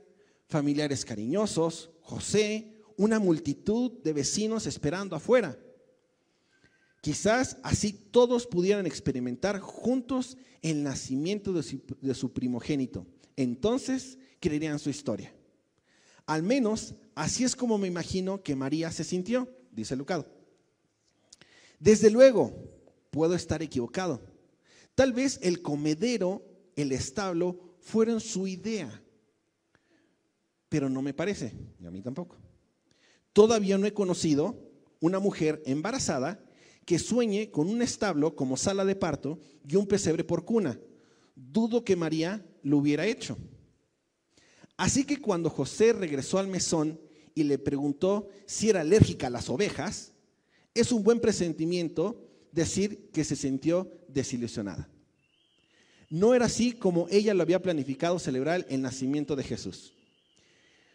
familiares 0.48 1.04
cariñosos, 1.04 1.90
José, 2.00 2.72
una 2.96 3.18
multitud 3.18 3.92
de 4.02 4.14
vecinos 4.14 4.66
esperando 4.66 5.14
afuera. 5.14 5.58
Quizás 7.02 7.58
así 7.62 7.92
todos 7.92 8.46
pudieran 8.46 8.86
experimentar 8.86 9.60
juntos 9.60 10.38
el 10.62 10.82
nacimiento 10.82 11.52
de 11.52 12.14
su, 12.14 12.32
primogénito. 12.32 13.06
Entonces 13.36 14.16
creerían 14.40 14.78
su 14.78 14.88
historia. 14.88 15.34
Al 16.24 16.42
menos 16.42 16.94
así 17.14 17.44
es 17.44 17.54
como 17.54 17.76
me 17.76 17.88
imagino 17.88 18.42
que 18.42 18.56
María 18.56 18.90
se 18.90 19.04
sintió, 19.04 19.50
dice 19.70 19.96
Lucado. 19.96 20.26
Desde 21.78 22.08
luego, 22.08 22.54
puedo 23.10 23.34
estar 23.34 23.62
equivocado. 23.62 24.33
Tal 24.94 25.12
vez 25.12 25.38
el 25.42 25.62
comedero, 25.62 26.44
el 26.76 26.92
establo, 26.92 27.76
fueron 27.80 28.20
su 28.20 28.46
idea. 28.46 29.02
Pero 30.68 30.88
no 30.88 31.02
me 31.02 31.14
parece, 31.14 31.52
y 31.80 31.86
a 31.86 31.90
mí 31.90 32.00
tampoco. 32.00 32.36
Todavía 33.32 33.78
no 33.78 33.86
he 33.86 33.92
conocido 33.92 34.58
una 35.00 35.18
mujer 35.18 35.62
embarazada 35.66 36.44
que 36.84 36.98
sueñe 36.98 37.50
con 37.50 37.68
un 37.68 37.82
establo 37.82 38.36
como 38.36 38.56
sala 38.56 38.84
de 38.84 38.96
parto 38.96 39.38
y 39.66 39.76
un 39.76 39.86
pesebre 39.86 40.24
por 40.24 40.44
cuna. 40.44 40.78
Dudo 41.34 41.84
que 41.84 41.96
María 41.96 42.44
lo 42.62 42.78
hubiera 42.78 43.06
hecho. 43.06 43.36
Así 44.76 45.04
que 45.04 45.20
cuando 45.20 45.50
José 45.50 45.92
regresó 45.92 46.38
al 46.38 46.48
mesón 46.48 47.00
y 47.34 47.44
le 47.44 47.58
preguntó 47.58 48.28
si 48.46 48.70
era 48.70 48.80
alérgica 48.80 49.28
a 49.28 49.30
las 49.30 49.48
ovejas, 49.48 50.12
es 50.74 50.92
un 50.92 51.02
buen 51.02 51.20
presentimiento 51.20 52.28
decir 52.52 53.10
que 53.12 53.24
se 53.24 53.36
sintió 53.36 53.90
desilusionada. 54.14 54.88
No 56.08 56.34
era 56.34 56.46
así 56.46 56.72
como 56.72 57.08
ella 57.10 57.34
lo 57.34 57.42
había 57.42 57.60
planificado 57.60 58.18
celebrar 58.18 58.64
el 58.68 58.82
nacimiento 58.82 59.36
de 59.36 59.42
Jesús. 59.42 59.92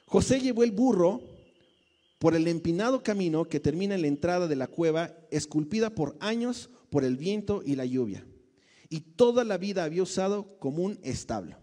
José 0.05 0.39
llevó 0.39 0.63
el 0.63 0.71
burro 0.71 1.21
por 2.19 2.35
el 2.35 2.47
empinado 2.47 3.03
camino 3.03 3.45
que 3.45 3.59
termina 3.59 3.95
en 3.95 4.01
la 4.01 4.07
entrada 4.07 4.47
de 4.47 4.55
la 4.55 4.67
cueva, 4.67 5.15
esculpida 5.31 5.89
por 5.89 6.17
años 6.19 6.69
por 6.89 7.03
el 7.03 7.17
viento 7.17 7.61
y 7.65 7.75
la 7.75 7.85
lluvia. 7.85 8.25
Y 8.89 9.01
toda 9.01 9.43
la 9.43 9.57
vida 9.57 9.83
había 9.83 10.03
usado 10.03 10.57
como 10.59 10.83
un 10.83 10.99
establo. 11.03 11.57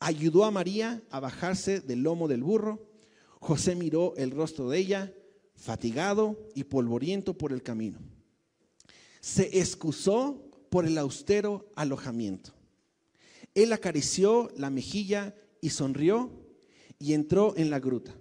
Ayudó 0.00 0.44
a 0.44 0.50
María 0.50 1.02
a 1.10 1.20
bajarse 1.20 1.80
del 1.80 2.02
lomo 2.02 2.28
del 2.28 2.42
burro. 2.42 2.88
José 3.40 3.74
miró 3.74 4.14
el 4.16 4.30
rostro 4.30 4.70
de 4.70 4.78
ella, 4.78 5.12
fatigado 5.54 6.48
y 6.54 6.64
polvoriento 6.64 7.36
por 7.36 7.52
el 7.52 7.62
camino. 7.62 7.98
Se 9.20 9.60
excusó 9.60 10.47
por 10.70 10.86
el 10.86 10.98
austero 10.98 11.70
alojamiento. 11.76 12.52
Él 13.54 13.72
acarició 13.72 14.50
la 14.56 14.70
mejilla 14.70 15.34
y 15.60 15.70
sonrió 15.70 16.30
y 16.98 17.12
entró 17.12 17.54
en 17.56 17.70
la 17.70 17.80
gruta. 17.80 18.14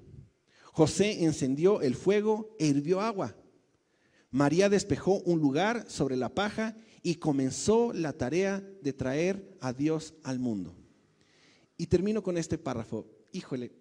José 0.63 1.23
encendió 1.23 1.81
el 1.81 1.95
fuego 1.95 2.55
e 2.59 2.67
hirvió 2.67 3.01
agua. 3.01 3.35
María 4.29 4.69
despejó 4.69 5.19
un 5.21 5.39
lugar 5.39 5.89
sobre 5.89 6.15
la 6.15 6.29
paja 6.29 6.77
y 7.01 7.15
comenzó 7.15 7.93
la 7.93 8.13
tarea 8.13 8.63
de 8.81 8.93
traer 8.93 9.57
a 9.61 9.73
Dios 9.73 10.13
al 10.23 10.39
mundo. 10.39 10.75
Y 11.77 11.87
termino 11.87 12.21
con 12.21 12.37
este 12.37 12.57
párrafo. 12.57 13.07
Híjole, 13.31 13.71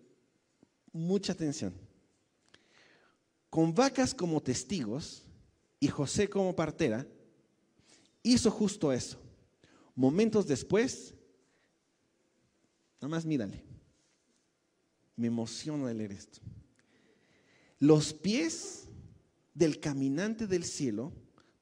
mucha 0.92 1.32
atención. 1.32 1.74
Con 3.50 3.74
vacas 3.74 4.14
como 4.14 4.42
testigos 4.42 5.24
y 5.80 5.88
José 5.88 6.28
como 6.28 6.54
partera, 6.54 7.06
hizo 8.32 8.50
justo 8.50 8.92
eso. 8.92 9.18
Momentos 9.94 10.46
después, 10.46 11.14
nada 13.00 13.08
más 13.08 13.24
mírale. 13.24 13.64
Me 15.16 15.28
emociona 15.28 15.92
leer 15.94 16.12
esto. 16.12 16.40
Los 17.78 18.12
pies 18.12 18.88
del 19.54 19.80
caminante 19.80 20.46
del 20.46 20.64
cielo 20.64 21.12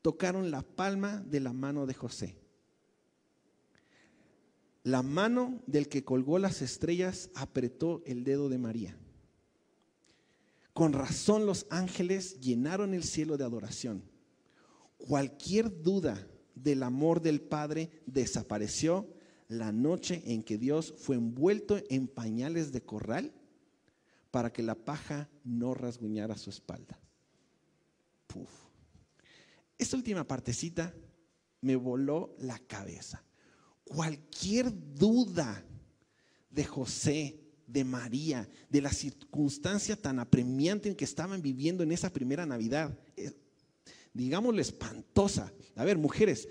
tocaron 0.02 0.50
la 0.50 0.62
palma 0.62 1.21
de 1.21 1.40
la 1.40 1.52
mano 1.52 1.87
de 1.87 1.94
José. 1.94 2.37
La 4.83 5.02
mano 5.02 5.62
del 5.66 5.88
que 5.88 6.04
colgó 6.04 6.38
las 6.38 6.61
estrellas 6.61 7.30
apretó 7.35 8.02
el 8.04 8.25
dedo 8.25 8.49
de 8.49 8.59
María. 8.59 8.99
Con 10.73 10.92
razón 10.92 11.47
los 11.47 11.66
ángeles 11.71 12.40
llenaron 12.40 12.94
el 12.94 13.04
cielo 13.04 13.37
de 13.37 13.44
adoración. 13.44 14.02
Cualquier 14.99 15.83
duda 15.83 16.26
del 16.54 16.82
amor 16.82 17.20
del 17.20 17.40
Padre 17.40 17.90
desapareció 18.06 19.08
la 19.49 19.73
noche 19.73 20.23
en 20.26 20.42
que 20.42 20.58
Dios 20.58 20.94
fue 20.99 21.16
envuelto 21.16 21.80
en 21.88 22.08
pañales 22.08 22.73
de 22.73 22.82
corral 22.82 23.32
para 24.30 24.52
que 24.52 24.62
la 24.62 24.75
paja 24.75 25.28
no 25.44 25.75
rasguñara 25.75 26.37
su 26.37 26.50
espalda. 26.50 26.99
Puf. 28.26 28.50
Esta 29.78 29.96
última 29.96 30.26
partecita 30.26 30.94
me 31.61 31.76
voló 31.76 32.34
la 32.38 32.58
cabeza. 32.58 33.25
Cualquier 33.84 34.73
duda 34.94 35.64
de 36.50 36.64
José, 36.64 37.40
de 37.66 37.84
María, 37.84 38.49
de 38.68 38.80
la 38.80 38.90
circunstancia 38.90 39.96
tan 40.00 40.18
apremiante 40.18 40.88
en 40.88 40.94
que 40.94 41.04
estaban 41.04 41.42
viviendo 41.42 41.82
en 41.82 41.92
esa 41.92 42.12
primera 42.12 42.46
Navidad, 42.46 42.99
digámoslo 44.14 44.62
espantosa. 44.62 45.52
A 45.76 45.85
ver, 45.85 45.99
mujeres, 45.99 46.49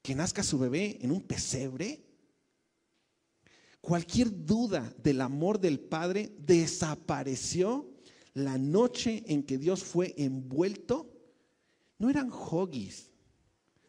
que 0.00 0.14
nazca 0.14 0.42
su 0.42 0.58
bebé 0.58 0.98
en 1.02 1.10
un 1.10 1.20
pesebre, 1.20 2.10
Cualquier 3.80 4.44
duda 4.44 4.92
del 5.02 5.20
amor 5.20 5.58
del 5.58 5.80
Padre 5.80 6.34
desapareció 6.38 7.90
la 8.34 8.58
noche 8.58 9.24
en 9.26 9.42
que 9.42 9.58
Dios 9.58 9.82
fue 9.82 10.14
envuelto. 10.18 11.10
No 11.98 12.10
eran 12.10 12.30
hoggies, 12.30 13.10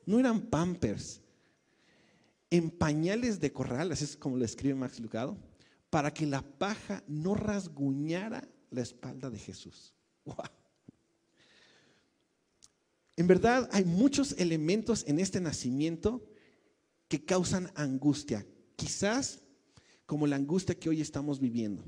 no 0.05 0.19
eran 0.19 0.41
pampers, 0.41 1.21
en 2.49 2.69
pañales 2.69 3.39
de 3.39 3.53
corral, 3.53 3.91
así 3.91 4.03
es 4.03 4.17
como 4.17 4.37
lo 4.37 4.43
escribe 4.43 4.75
Max 4.75 4.99
Lucado, 4.99 5.37
para 5.89 6.13
que 6.13 6.25
la 6.25 6.41
paja 6.41 7.03
no 7.07 7.35
rasguñara 7.35 8.47
la 8.69 8.81
espalda 8.81 9.29
de 9.29 9.39
Jesús. 9.39 9.93
En 13.21 13.27
verdad 13.27 13.69
hay 13.71 13.85
muchos 13.85 14.31
elementos 14.39 15.03
en 15.07 15.19
este 15.19 15.39
nacimiento 15.39 16.23
que 17.07 17.23
causan 17.23 17.69
angustia. 17.75 18.47
Quizás 18.75 19.43
como 20.07 20.25
la 20.25 20.37
angustia 20.37 20.73
que 20.73 20.89
hoy 20.89 21.01
estamos 21.01 21.39
viviendo. 21.39 21.83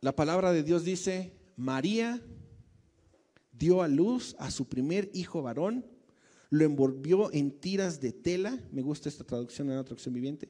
La 0.00 0.16
palabra 0.16 0.52
de 0.52 0.62
Dios 0.62 0.84
dice, 0.84 1.36
María 1.56 2.22
dio 3.52 3.82
a 3.82 3.88
luz 3.88 4.36
a 4.38 4.50
su 4.50 4.70
primer 4.70 5.10
hijo 5.12 5.42
varón, 5.42 5.84
lo 6.48 6.64
envolvió 6.64 7.30
en 7.30 7.50
tiras 7.50 8.00
de 8.00 8.14
tela, 8.14 8.58
me 8.72 8.80
gusta 8.80 9.10
esta 9.10 9.24
traducción 9.24 9.68
en 9.68 9.76
la 9.76 9.84
traducción 9.84 10.14
viviente, 10.14 10.48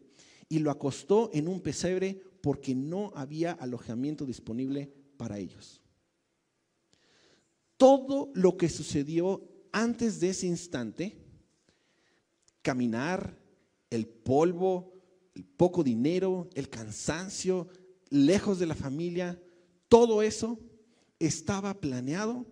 y 0.48 0.60
lo 0.60 0.70
acostó 0.70 1.28
en 1.32 1.48
un 1.48 1.60
pesebre 1.60 2.22
porque 2.40 2.72
no 2.76 3.10
había 3.16 3.50
alojamiento 3.50 4.24
disponible 4.24 4.94
para 5.16 5.40
ellos. 5.40 5.83
Todo 7.84 8.30
lo 8.32 8.56
que 8.56 8.70
sucedió 8.70 9.46
antes 9.70 10.18
de 10.18 10.30
ese 10.30 10.46
instante, 10.46 11.18
caminar, 12.62 13.38
el 13.90 14.06
polvo, 14.06 14.94
el 15.34 15.44
poco 15.44 15.84
dinero, 15.84 16.48
el 16.54 16.70
cansancio, 16.70 17.68
lejos 18.08 18.58
de 18.58 18.64
la 18.64 18.74
familia, 18.74 19.38
todo 19.86 20.22
eso 20.22 20.58
estaba 21.18 21.78
planeado 21.78 22.46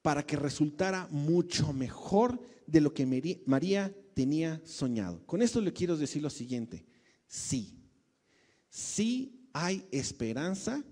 para 0.00 0.24
que 0.24 0.36
resultara 0.36 1.08
mucho 1.10 1.74
mejor 1.74 2.40
de 2.66 2.80
lo 2.80 2.94
que 2.94 3.42
María 3.44 3.94
tenía 4.14 4.62
soñado. 4.64 5.26
Con 5.26 5.42
esto 5.42 5.60
le 5.60 5.74
quiero 5.74 5.94
decir 5.94 6.22
lo 6.22 6.30
siguiente, 6.30 6.86
sí, 7.28 7.82
sí 8.70 9.46
hay 9.52 9.86
esperanza 9.90 10.82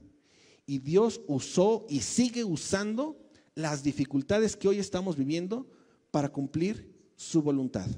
y 0.66 0.78
Dios 0.78 1.20
usó 1.26 1.86
y 1.88 2.00
sigue 2.00 2.44
usando 2.44 3.16
las 3.54 3.82
dificultades 3.82 4.56
que 4.56 4.68
hoy 4.68 4.78
estamos 4.78 5.16
viviendo 5.16 5.66
para 6.10 6.30
cumplir 6.30 6.92
su 7.16 7.42
voluntad. 7.42 7.88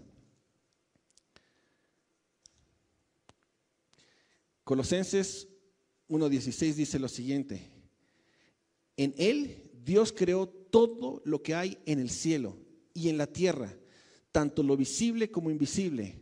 Colosenses 4.65 5.49
1.16 6.09 6.75
dice 6.75 6.99
lo 6.99 7.09
siguiente, 7.09 7.71
en 8.97 9.15
Él 9.17 9.71
Dios 9.85 10.13
creó 10.13 10.49
todo 10.49 11.23
lo 11.25 11.43
que 11.43 11.55
hay 11.55 11.79
en 11.87 12.01
el 12.01 12.11
cielo 12.11 12.59
y 12.93 13.09
en 13.09 13.19
la 13.19 13.27
tierra, 13.27 13.73
tanto 14.33 14.63
lo 14.63 14.77
visible 14.77 15.31
como 15.31 15.51
invisible, 15.51 16.21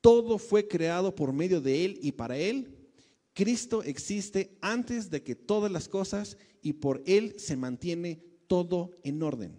todo 0.00 0.38
fue 0.38 0.66
creado 0.66 1.14
por 1.14 1.32
medio 1.32 1.60
de 1.60 1.84
Él 1.84 1.98
y 2.02 2.12
para 2.12 2.36
Él. 2.36 2.75
Cristo 3.36 3.82
existe 3.82 4.56
antes 4.62 5.10
de 5.10 5.22
que 5.22 5.34
todas 5.34 5.70
las 5.70 5.90
cosas 5.90 6.38
y 6.62 6.72
por 6.72 7.02
Él 7.04 7.34
se 7.36 7.54
mantiene 7.54 8.24
todo 8.46 8.92
en 9.02 9.22
orden. 9.22 9.54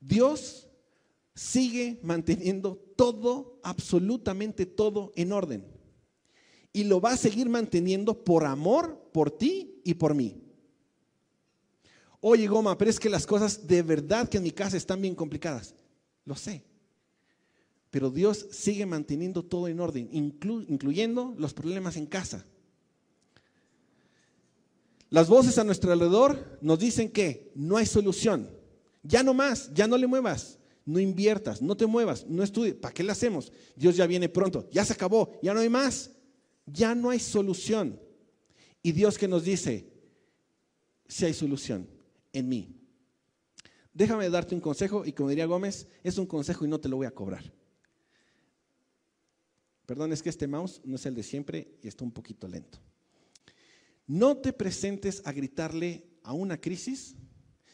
Dios 0.00 0.68
sigue 1.34 1.98
manteniendo 2.04 2.76
todo, 2.94 3.58
absolutamente 3.64 4.64
todo 4.64 5.10
en 5.16 5.32
orden. 5.32 5.66
Y 6.72 6.84
lo 6.84 7.00
va 7.00 7.14
a 7.14 7.16
seguir 7.16 7.48
manteniendo 7.48 8.22
por 8.22 8.44
amor 8.44 9.10
por 9.12 9.32
ti 9.32 9.80
y 9.82 9.94
por 9.94 10.14
mí. 10.14 10.40
Oye, 12.20 12.46
Goma, 12.46 12.78
pero 12.78 12.92
es 12.92 13.00
que 13.00 13.10
las 13.10 13.26
cosas 13.26 13.66
de 13.66 13.82
verdad 13.82 14.28
que 14.28 14.36
en 14.36 14.44
mi 14.44 14.52
casa 14.52 14.76
están 14.76 15.02
bien 15.02 15.16
complicadas. 15.16 15.74
Lo 16.24 16.36
sé. 16.36 16.62
Pero 17.90 18.08
Dios 18.08 18.46
sigue 18.52 18.86
manteniendo 18.86 19.42
todo 19.44 19.66
en 19.66 19.80
orden, 19.80 20.08
incluyendo 20.12 21.34
los 21.36 21.54
problemas 21.54 21.96
en 21.96 22.06
casa. 22.06 22.46
Las 25.12 25.28
voces 25.28 25.58
a 25.58 25.64
nuestro 25.64 25.92
alrededor 25.92 26.58
nos 26.62 26.78
dicen 26.78 27.10
que 27.10 27.52
no 27.54 27.76
hay 27.76 27.84
solución. 27.84 28.48
Ya 29.02 29.22
no 29.22 29.34
más, 29.34 29.70
ya 29.74 29.86
no 29.86 29.98
le 29.98 30.06
muevas, 30.06 30.58
no 30.86 30.98
inviertas, 30.98 31.60
no 31.60 31.76
te 31.76 31.84
muevas, 31.84 32.24
no 32.26 32.42
estudies. 32.42 32.76
¿Para 32.76 32.94
qué 32.94 33.02
le 33.02 33.12
hacemos? 33.12 33.52
Dios 33.76 33.94
ya 33.94 34.06
viene 34.06 34.30
pronto, 34.30 34.70
ya 34.70 34.86
se 34.86 34.94
acabó, 34.94 35.38
ya 35.42 35.52
no 35.52 35.60
hay 35.60 35.68
más, 35.68 36.12
ya 36.64 36.94
no 36.94 37.10
hay 37.10 37.18
solución. 37.20 38.00
Y 38.82 38.92
Dios 38.92 39.18
que 39.18 39.28
nos 39.28 39.44
dice, 39.44 39.92
si 41.06 41.26
hay 41.26 41.34
solución 41.34 41.86
en 42.32 42.48
mí. 42.48 42.80
Déjame 43.92 44.30
darte 44.30 44.54
un 44.54 44.62
consejo 44.62 45.04
y 45.04 45.12
como 45.12 45.28
diría 45.28 45.44
Gómez, 45.44 45.88
es 46.02 46.16
un 46.16 46.24
consejo 46.24 46.64
y 46.64 46.68
no 46.68 46.80
te 46.80 46.88
lo 46.88 46.96
voy 46.96 47.06
a 47.06 47.14
cobrar. 47.14 47.52
Perdón, 49.84 50.14
es 50.14 50.22
que 50.22 50.30
este 50.30 50.46
mouse 50.46 50.80
no 50.84 50.96
es 50.96 51.04
el 51.04 51.14
de 51.14 51.22
siempre 51.22 51.76
y 51.82 51.88
está 51.88 52.02
un 52.02 52.12
poquito 52.12 52.48
lento. 52.48 52.78
No 54.06 54.36
te 54.36 54.52
presentes 54.52 55.22
a 55.24 55.32
gritarle 55.32 56.06
a 56.22 56.32
una 56.32 56.60
crisis 56.60 57.16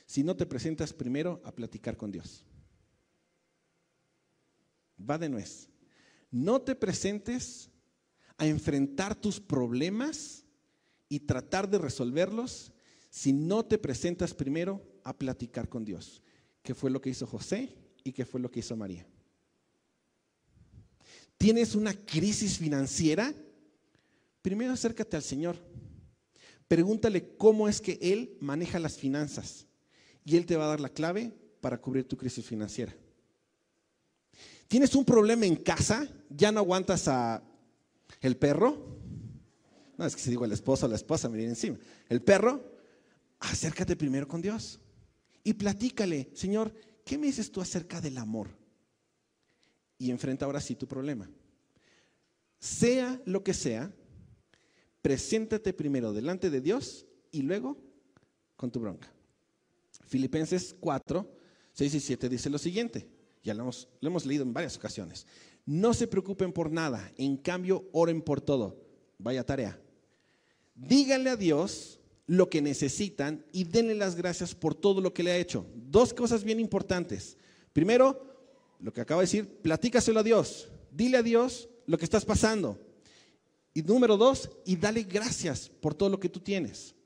si 0.06 0.22
no 0.22 0.36
te 0.36 0.46
presentas 0.46 0.92
primero 0.92 1.40
a 1.44 1.52
platicar 1.52 1.96
con 1.96 2.10
Dios. 2.10 2.44
Va 4.98 5.18
de 5.18 5.28
nuez. 5.28 5.68
No 6.30 6.60
te 6.60 6.74
presentes 6.74 7.70
a 8.36 8.46
enfrentar 8.46 9.14
tus 9.14 9.40
problemas 9.40 10.44
y 11.08 11.20
tratar 11.20 11.68
de 11.68 11.78
resolverlos 11.78 12.72
si 13.10 13.32
no 13.32 13.64
te 13.64 13.78
presentas 13.78 14.34
primero 14.34 14.82
a 15.04 15.16
platicar 15.16 15.68
con 15.68 15.84
Dios, 15.84 16.22
que 16.62 16.74
fue 16.74 16.90
lo 16.90 17.00
que 17.00 17.10
hizo 17.10 17.26
José 17.26 17.76
y 18.04 18.12
que 18.12 18.26
fue 18.26 18.40
lo 18.40 18.50
que 18.50 18.60
hizo 18.60 18.76
María. 18.76 19.06
¿Tienes 21.38 21.74
una 21.74 21.94
crisis 21.94 22.58
financiera? 22.58 23.32
Primero 24.42 24.72
acércate 24.72 25.16
al 25.16 25.22
Señor. 25.22 25.56
Pregúntale 26.68 27.34
cómo 27.36 27.68
es 27.68 27.80
que 27.80 27.98
Él 28.00 28.36
maneja 28.40 28.78
las 28.78 28.98
finanzas 28.98 29.66
y 30.24 30.36
Él 30.36 30.44
te 30.44 30.56
va 30.56 30.66
a 30.66 30.68
dar 30.68 30.80
la 30.80 30.90
clave 30.90 31.32
para 31.60 31.80
cubrir 31.80 32.06
tu 32.06 32.16
crisis 32.16 32.44
financiera. 32.44 32.94
¿Tienes 34.68 34.94
un 34.94 35.04
problema 35.04 35.46
en 35.46 35.56
casa? 35.56 36.06
¿Ya 36.28 36.52
no 36.52 36.60
aguantas 36.60 37.08
a 37.08 37.42
el 38.20 38.36
perro? 38.36 38.98
No, 39.96 40.04
es 40.04 40.14
que 40.14 40.20
si 40.20 40.30
digo 40.30 40.44
el 40.44 40.52
esposo 40.52 40.84
o 40.84 40.88
la 40.88 40.96
esposa 40.96 41.28
me 41.30 41.38
viene 41.38 41.52
encima. 41.52 41.78
El 42.08 42.22
perro, 42.22 42.62
acércate 43.40 43.96
primero 43.96 44.28
con 44.28 44.42
Dios 44.42 44.78
y 45.42 45.54
platícale, 45.54 46.30
Señor, 46.34 46.72
¿qué 47.04 47.16
me 47.16 47.26
dices 47.26 47.50
tú 47.50 47.62
acerca 47.62 48.00
del 48.02 48.18
amor? 48.18 48.48
Y 49.96 50.10
enfrenta 50.10 50.44
ahora 50.44 50.60
sí 50.60 50.74
tu 50.74 50.86
problema. 50.86 51.28
Sea 52.60 53.20
lo 53.24 53.42
que 53.42 53.54
sea, 53.54 53.90
preséntate 55.02 55.72
primero 55.72 56.12
delante 56.12 56.50
de 56.50 56.60
Dios 56.60 57.06
y 57.30 57.42
luego 57.42 57.76
con 58.56 58.70
tu 58.70 58.80
bronca. 58.80 59.12
Filipenses 60.06 60.74
4, 60.80 61.30
6 61.72 61.94
y 61.94 62.00
7 62.00 62.28
dice 62.28 62.50
lo 62.50 62.58
siguiente, 62.58 63.08
ya 63.42 63.54
lo 63.54 63.62
hemos, 63.62 63.88
lo 64.00 64.08
hemos 64.08 64.26
leído 64.26 64.42
en 64.42 64.52
varias 64.52 64.76
ocasiones. 64.76 65.26
No 65.66 65.92
se 65.92 66.06
preocupen 66.06 66.52
por 66.52 66.70
nada, 66.70 67.12
en 67.16 67.36
cambio 67.36 67.88
oren 67.92 68.22
por 68.22 68.40
todo. 68.40 68.80
Vaya 69.18 69.44
tarea. 69.44 69.78
Díganle 70.74 71.30
a 71.30 71.36
Dios 71.36 72.00
lo 72.26 72.48
que 72.48 72.62
necesitan 72.62 73.44
y 73.52 73.64
denle 73.64 73.94
las 73.94 74.14
gracias 74.14 74.54
por 74.54 74.74
todo 74.74 75.00
lo 75.00 75.12
que 75.12 75.22
le 75.22 75.32
ha 75.32 75.36
hecho. 75.36 75.66
Dos 75.74 76.14
cosas 76.14 76.44
bien 76.44 76.60
importantes. 76.60 77.36
Primero, 77.72 78.28
lo 78.80 78.92
que 78.92 79.00
acabo 79.00 79.20
de 79.20 79.26
decir, 79.26 79.60
platícaselo 79.62 80.20
a 80.20 80.22
Dios. 80.22 80.68
Dile 80.90 81.18
a 81.18 81.22
Dios 81.22 81.68
lo 81.86 81.98
que 81.98 82.04
estás 82.04 82.24
pasando. 82.24 82.78
Y 83.78 83.82
número 83.82 84.16
dos, 84.16 84.50
y 84.64 84.74
dale 84.74 85.04
gracias 85.04 85.68
por 85.68 85.94
todo 85.94 86.08
lo 86.08 86.18
que 86.18 86.28
tú 86.28 86.40
tienes. 86.40 86.96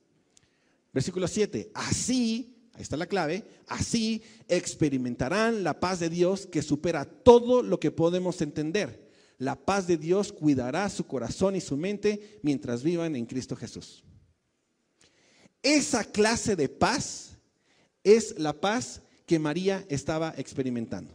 Versículo 0.91 1.29
7, 1.29 1.71
así, 1.75 2.57
ahí 2.73 2.81
está 2.81 2.97
la 2.97 3.05
clave, 3.05 3.45
así 3.67 4.23
experimentarán 4.49 5.65
la 5.65 5.79
paz 5.79 6.01
de 6.01 6.09
Dios 6.09 6.47
que 6.47 6.63
supera 6.63 7.05
todo 7.05 7.63
lo 7.63 7.79
que 7.79 7.91
podemos 7.91 8.41
entender. 8.41 9.07
La 9.37 9.55
paz 9.55 9.87
de 9.87 9.99
Dios 9.99 10.33
cuidará 10.33 10.89
su 10.89 11.07
corazón 11.07 11.57
y 11.57 11.61
su 11.61 11.77
mente 11.77 12.41
mientras 12.43 12.83
vivan 12.83 13.17
en 13.17 13.27
Cristo 13.27 13.55
Jesús. 13.55 14.03
Esa 15.63 16.05
clase 16.05 16.57
de 16.57 16.71
paz 16.71 17.37
es 18.03 18.39
la 18.39 18.59
paz 18.59 19.03
que 19.27 19.39
María 19.39 19.85
estaba 19.91 20.33
experimentando. 20.39 21.13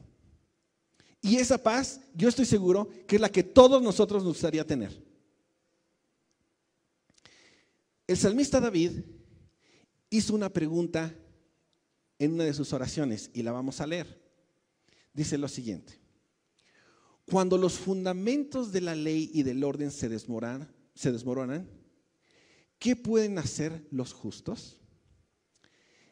Y 1.20 1.38
esa 1.38 1.58
paz, 1.58 2.00
yo 2.13 2.30
estoy 2.30 2.46
seguro 2.46 2.89
que 3.08 3.15
es 3.15 3.22
la 3.24 3.32
que 3.32 3.41
todos 3.41 3.82
nosotros 3.82 4.24
nos 4.24 4.34
gustaría 4.34 4.63
tener. 4.63 5.07
El 8.08 8.15
salmista 8.15 8.62
David 8.62 9.02
hizo 10.10 10.34
una 10.34 10.50
pregunta 10.50 11.13
en 12.17 12.34
una 12.34 12.46
de 12.46 12.54
sus 12.54 12.72
oraciones 12.72 13.30
y 13.34 13.43
la 13.43 13.52
vamos 13.52 13.82
a 13.82 13.88
leer. 13.88 14.22
Dice 15.13 15.38
lo 15.38 15.50
siguiente. 15.50 16.00
Cuando 17.26 17.58
los 17.58 17.74
fundamentos 17.74 18.72
de 18.72 18.80
la 18.80 18.96
ley 18.96 19.30
y 19.34 19.43
del 19.43 19.62
orden 19.63 19.91
se 19.91 20.08
desmoronan, 20.08 20.74
se 20.96 21.12
desmoronan, 21.12 21.70
¿qué 22.80 22.96
pueden 22.96 23.38
hacer 23.38 23.86
los 23.91 24.13
justos? 24.13 24.80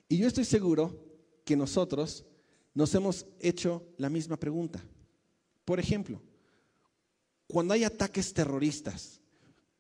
Y 0.10 0.18
yo 0.18 0.28
estoy 0.28 0.44
seguro 0.44 1.02
que 1.46 1.56
nosotros 1.56 2.26
nos 2.74 2.94
hemos 2.94 3.26
hecho 3.40 3.88
la 3.98 4.10
misma 4.10 4.38
pregunta. 4.38 4.84
Por 5.64 5.80
ejemplo, 5.80 6.22
cuando 7.48 7.74
hay 7.74 7.86
ataques 7.86 8.34
terroristas, 8.34 9.22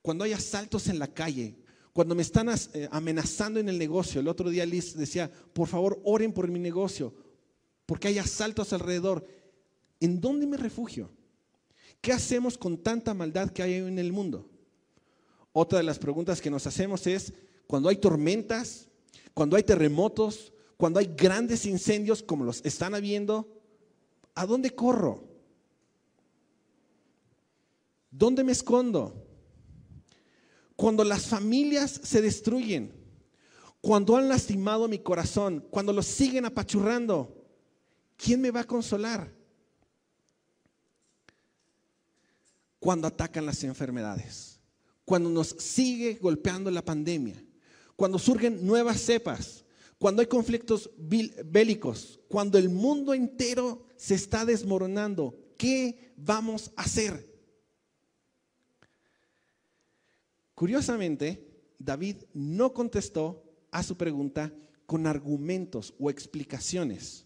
cuando 0.01 0.23
hay 0.23 0.31
asaltos 0.31 0.87
en 0.87 0.97
la 0.97 1.13
calle, 1.13 1.64
cuando 1.95 2.13
me 2.13 2.23
están 2.23 2.49
eh, 2.49 2.89
amenazando 2.91 3.57
en 3.57 3.69
el 3.69 3.77
negocio, 3.79 4.19
el 4.19 4.27
otro 4.27 4.49
día 4.49 4.65
Liz 4.65 4.97
decía, 4.97 5.31
por 5.53 5.69
favor, 5.69 6.01
oren 6.03 6.33
por 6.33 6.49
mi 6.49 6.59
negocio, 6.59 7.13
porque 7.85 8.09
hay 8.09 8.17
asaltos 8.17 8.73
alrededor. 8.73 9.25
¿En 10.01 10.19
dónde 10.19 10.45
me 10.45 10.57
refugio? 10.57 11.09
¿Qué 12.01 12.11
hacemos 12.11 12.57
con 12.57 12.83
tanta 12.83 13.13
maldad 13.13 13.49
que 13.49 13.63
hay 13.63 13.75
en 13.75 13.97
el 13.97 14.11
mundo? 14.11 14.45
Otra 15.53 15.77
de 15.77 15.85
las 15.85 15.97
preguntas 15.97 16.41
que 16.41 16.51
nos 16.51 16.67
hacemos 16.67 17.07
es, 17.07 17.31
cuando 17.65 17.87
hay 17.87 17.95
tormentas, 17.95 18.89
cuando 19.33 19.55
hay 19.55 19.63
terremotos, 19.63 20.51
cuando 20.75 20.99
hay 20.99 21.13
grandes 21.15 21.65
incendios 21.65 22.21
como 22.21 22.43
los 22.43 22.59
están 22.65 22.93
habiendo, 22.93 23.47
¿a 24.33 24.45
dónde 24.45 24.71
corro? 24.71 25.23
¿Dónde 28.11 28.43
me 28.43 28.51
escondo? 28.51 29.24
Cuando 30.75 31.03
las 31.03 31.27
familias 31.27 32.01
se 32.03 32.21
destruyen, 32.21 32.91
cuando 33.81 34.17
han 34.17 34.27
lastimado 34.27 34.87
mi 34.87 34.99
corazón, 34.99 35.65
cuando 35.69 35.93
lo 35.93 36.01
siguen 36.01 36.45
apachurrando, 36.45 37.45
¿quién 38.17 38.41
me 38.41 38.51
va 38.51 38.61
a 38.61 38.67
consolar? 38.67 39.31
Cuando 42.79 43.07
atacan 43.07 43.45
las 43.45 43.63
enfermedades, 43.63 44.59
cuando 45.05 45.29
nos 45.29 45.49
sigue 45.59 46.15
golpeando 46.15 46.71
la 46.71 46.83
pandemia, 46.83 47.41
cuando 47.95 48.19
surgen 48.19 48.65
nuevas 48.65 48.99
cepas, 48.99 49.63
cuando 49.97 50.21
hay 50.21 50.27
conflictos 50.27 50.89
bélicos, 50.97 52.19
cuando 52.27 52.57
el 52.57 52.69
mundo 52.69 53.13
entero 53.13 53.85
se 53.95 54.15
está 54.15 54.45
desmoronando, 54.45 55.37
¿qué 55.57 56.13
vamos 56.17 56.71
a 56.75 56.81
hacer? 56.81 57.34
Curiosamente, 60.55 61.45
David 61.77 62.23
no 62.33 62.73
contestó 62.73 63.43
a 63.71 63.83
su 63.83 63.97
pregunta 63.97 64.53
con 64.85 65.05
argumentos 65.05 65.93
o 65.99 66.09
explicaciones. 66.09 67.25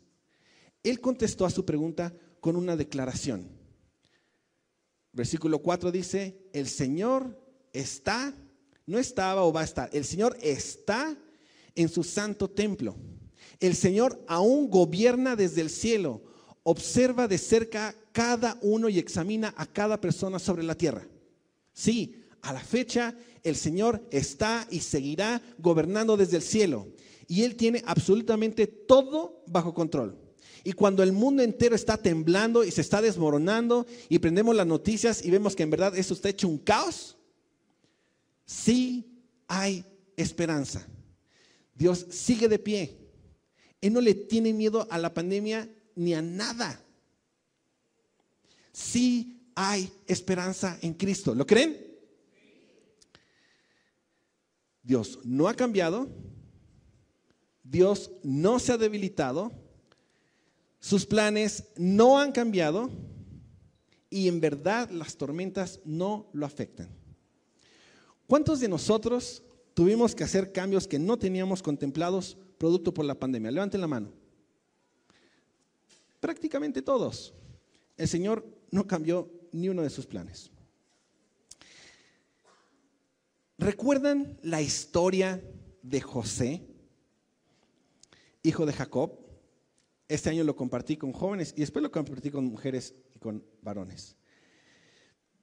Él 0.84 1.00
contestó 1.00 1.46
a 1.46 1.52
su 1.52 1.64
pregunta 1.64 2.14
con 2.40 2.56
una 2.56 2.76
declaración. 2.76 3.48
Versículo 5.12 5.60
4 5.60 5.92
dice, 5.92 6.50
el 6.54 6.68
Señor 6.68 7.40
está, 7.74 8.34
no 8.86 8.98
estaba 8.98 9.44
o 9.44 9.54
va 9.54 9.62
a 9.62 9.66
estar, 9.66 9.90
el 9.94 10.06
Señor 10.06 10.38
está 10.42 11.16
en 11.76 11.90
su 11.90 12.04
santo 12.04 12.50
templo. 12.50 12.96
El 13.60 13.76
Señor 13.76 14.24
aún 14.28 14.70
gobierna 14.70 15.36
desde 15.36 15.62
el 15.62 15.70
cielo, 15.70 16.24
observa 16.64 17.28
de 17.28 17.38
cerca 17.38 17.96
cada 18.12 18.58
uno 18.62 18.90
y 18.90 19.00
examina 19.00 19.54
a 19.58 19.66
cada 19.66 20.00
persona 20.00 20.40
sobre 20.40 20.64
la 20.64 20.76
tierra. 20.76 21.08
Sí, 21.74 22.26
a 22.42 22.54
la 22.54 22.62
fecha 22.62 23.16
el 23.44 23.56
Señor 23.56 24.06
está 24.12 24.68
y 24.70 24.80
seguirá 24.80 25.42
gobernando 25.58 26.18
desde 26.18 26.38
el 26.38 26.44
cielo. 26.44 26.88
Y 27.28 27.44
Él 27.44 27.56
tiene 27.56 27.84
absolutamente 27.86 28.68
todo 28.68 29.44
bajo 29.48 29.74
control. 29.74 30.18
Y 30.64 30.74
cuando 30.74 31.04
el 31.04 31.14
mundo 31.14 31.42
entero 31.42 31.76
está 31.76 31.98
temblando 31.98 32.64
y 32.64 32.72
se 32.72 32.82
está 32.82 33.02
desmoronando 33.02 33.86
y 34.10 34.20
prendemos 34.20 34.56
las 34.56 34.68
noticias 34.68 35.24
y 35.24 35.32
vemos 35.32 35.56
que 35.56 35.64
en 35.64 35.70
verdad 35.70 35.98
eso 35.98 36.14
está 36.14 36.30
hecho 36.30 36.48
un 36.48 36.58
caos, 36.58 37.18
sí 38.46 39.24
hay 39.48 39.86
esperanza. 40.18 40.86
Dios 41.74 42.06
sigue 42.10 42.50
de 42.50 42.60
pie. 42.60 42.98
Él 43.80 43.94
no 43.94 44.02
le 44.02 44.14
tiene 44.14 44.52
miedo 44.52 44.86
a 44.90 44.98
la 44.98 45.14
pandemia 45.14 45.70
ni 45.96 46.14
a 46.14 46.22
nada. 46.22 46.84
Sí 48.74 49.50
hay 49.56 49.90
esperanza 50.08 50.78
en 50.82 50.94
Cristo. 50.94 51.34
¿Lo 51.34 51.46
creen? 51.46 51.89
Dios 54.90 55.20
no 55.24 55.48
ha 55.48 55.54
cambiado. 55.54 56.10
Dios 57.64 58.10
no 58.24 58.58
se 58.58 58.72
ha 58.72 58.78
debilitado. 58.80 59.52
Sus 60.80 61.06
planes 61.06 61.66
no 61.78 62.18
han 62.18 62.32
cambiado. 62.32 62.90
Y 64.10 64.28
en 64.28 64.42
verdad 64.42 64.90
las 64.90 65.16
tormentas 65.16 65.80
no 65.86 66.28
lo 66.34 66.44
afectan. 66.44 66.90
¿Cuántos 68.26 68.62
de 68.62 68.68
nosotros 68.68 69.44
tuvimos 69.76 70.16
que 70.16 70.24
hacer 70.24 70.52
cambios 70.52 70.88
que 70.88 70.98
no 70.98 71.20
teníamos 71.20 71.62
contemplados 71.62 72.36
producto 72.58 72.92
por 72.92 73.06
la 73.06 73.14
pandemia? 73.14 73.52
Levanten 73.52 73.82
la 73.82 73.88
mano. 73.88 74.12
Prácticamente 76.20 76.82
todos. 76.82 77.36
El 77.96 78.08
Señor 78.08 78.44
no 78.72 78.88
cambió 78.88 79.32
ni 79.52 79.70
uno 79.70 79.84
de 79.84 79.92
sus 79.92 80.08
planes. 80.08 80.50
¿Recuerdan 83.60 84.40
la 84.42 84.62
historia 84.62 85.44
de 85.84 86.00
José, 86.00 86.66
hijo 88.42 88.66
de 88.66 88.72
Jacob? 88.72 89.20
Este 90.08 90.30
año 90.30 90.46
lo 90.46 90.56
compartí 90.56 90.96
con 90.96 91.12
jóvenes 91.12 91.54
y 91.58 91.60
después 91.60 91.84
lo 91.84 91.92
compartí 91.92 92.32
con 92.32 92.46
mujeres 92.46 92.96
y 93.14 93.20
con 93.20 93.44
varones. 93.62 94.16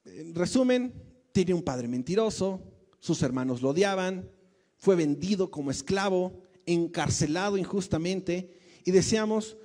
En 0.07 0.35
resumen, 0.35 0.95
tiene 1.33 1.53
un 1.53 1.63
padre 1.63 1.89
mentiroso, 1.89 2.63
sus 3.01 3.21
hermanos 3.23 3.61
lo 3.61 3.69
odiaban, 3.69 4.31
fue 4.79 4.97
vendido 4.97 5.51
como 5.51 5.71
esclavo, 5.71 6.41
encarcelado 6.65 7.59
injustamente 7.59 8.59
y 8.87 8.93
deseamos 8.93 9.59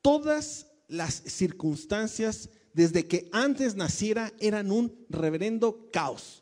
todas 0.00 0.72
las 0.88 1.14
circunstancias 1.14 2.50
desde 2.72 3.06
que 3.06 3.28
antes 3.30 3.76
naciera 3.76 4.32
eran 4.40 4.72
un 4.72 5.06
reverendo 5.08 5.88
caos. 5.92 6.41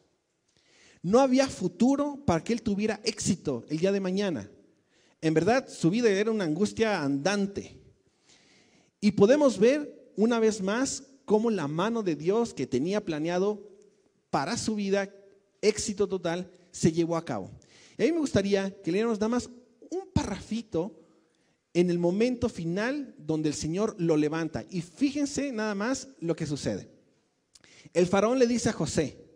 No 1.03 1.21
había 1.21 1.49
futuro 1.49 2.23
para 2.27 2.45
que 2.45 2.53
él 2.53 2.63
tuviera 2.63 3.01
éxito 3.05 3.65
el 3.69 3.79
día 3.79 3.93
de 3.93 4.01
mañana. 4.01 4.51
En 5.23 5.35
verdad, 5.35 5.69
su 5.69 5.91
vida 5.91 6.11
era 6.11 6.31
una 6.31 6.45
angustia 6.45 7.03
andante. 7.03 7.79
Y 9.01 9.13
podemos 9.13 9.59
ver 9.59 10.13
una 10.17 10.39
vez 10.39 10.63
más 10.63 11.05
cómo 11.25 11.51
la 11.51 11.69
mano 11.69 12.03
de 12.03 12.17
Dios 12.17 12.53
que 12.53 12.67
tenía 12.67 13.05
planeado 13.05 13.67
para 14.31 14.57
su 14.57 14.75
vida 14.75 15.11
éxito 15.63 16.09
total 16.09 16.51
se 16.71 16.93
llevó 16.93 17.17
a 17.17 17.25
cabo. 17.25 17.51
Y 17.97 18.03
a 18.03 18.07
mí 18.07 18.13
me 18.13 18.21
gustaría 18.21 18.75
que 18.83 18.93
leéramos 18.93 19.19
nada 19.19 19.29
más 19.29 19.51
un 19.91 20.11
parrafito 20.13 20.99
en 21.73 21.91
el 21.91 21.99
momento 21.99 22.49
final 22.49 23.15
donde 23.19 23.49
el 23.49 23.55
Señor 23.55 23.95
lo 23.99 24.17
levanta. 24.17 24.65
Y 24.71 24.81
fíjense 24.83 25.53
nada 25.53 25.75
más 25.75 26.09
lo 26.21 26.35
que 26.35 26.47
sucede. 26.47 26.91
El 27.93 28.07
faraón 28.07 28.39
le 28.39 28.47
dice 28.47 28.69
a 28.69 28.73
José, 28.73 29.30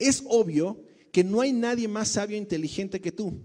es 0.00 0.24
obvio 0.26 0.82
que 1.12 1.22
no 1.22 1.40
hay 1.40 1.52
nadie 1.52 1.86
más 1.86 2.08
sabio 2.08 2.36
e 2.36 2.40
inteligente 2.40 3.00
que 3.00 3.12
tú. 3.12 3.40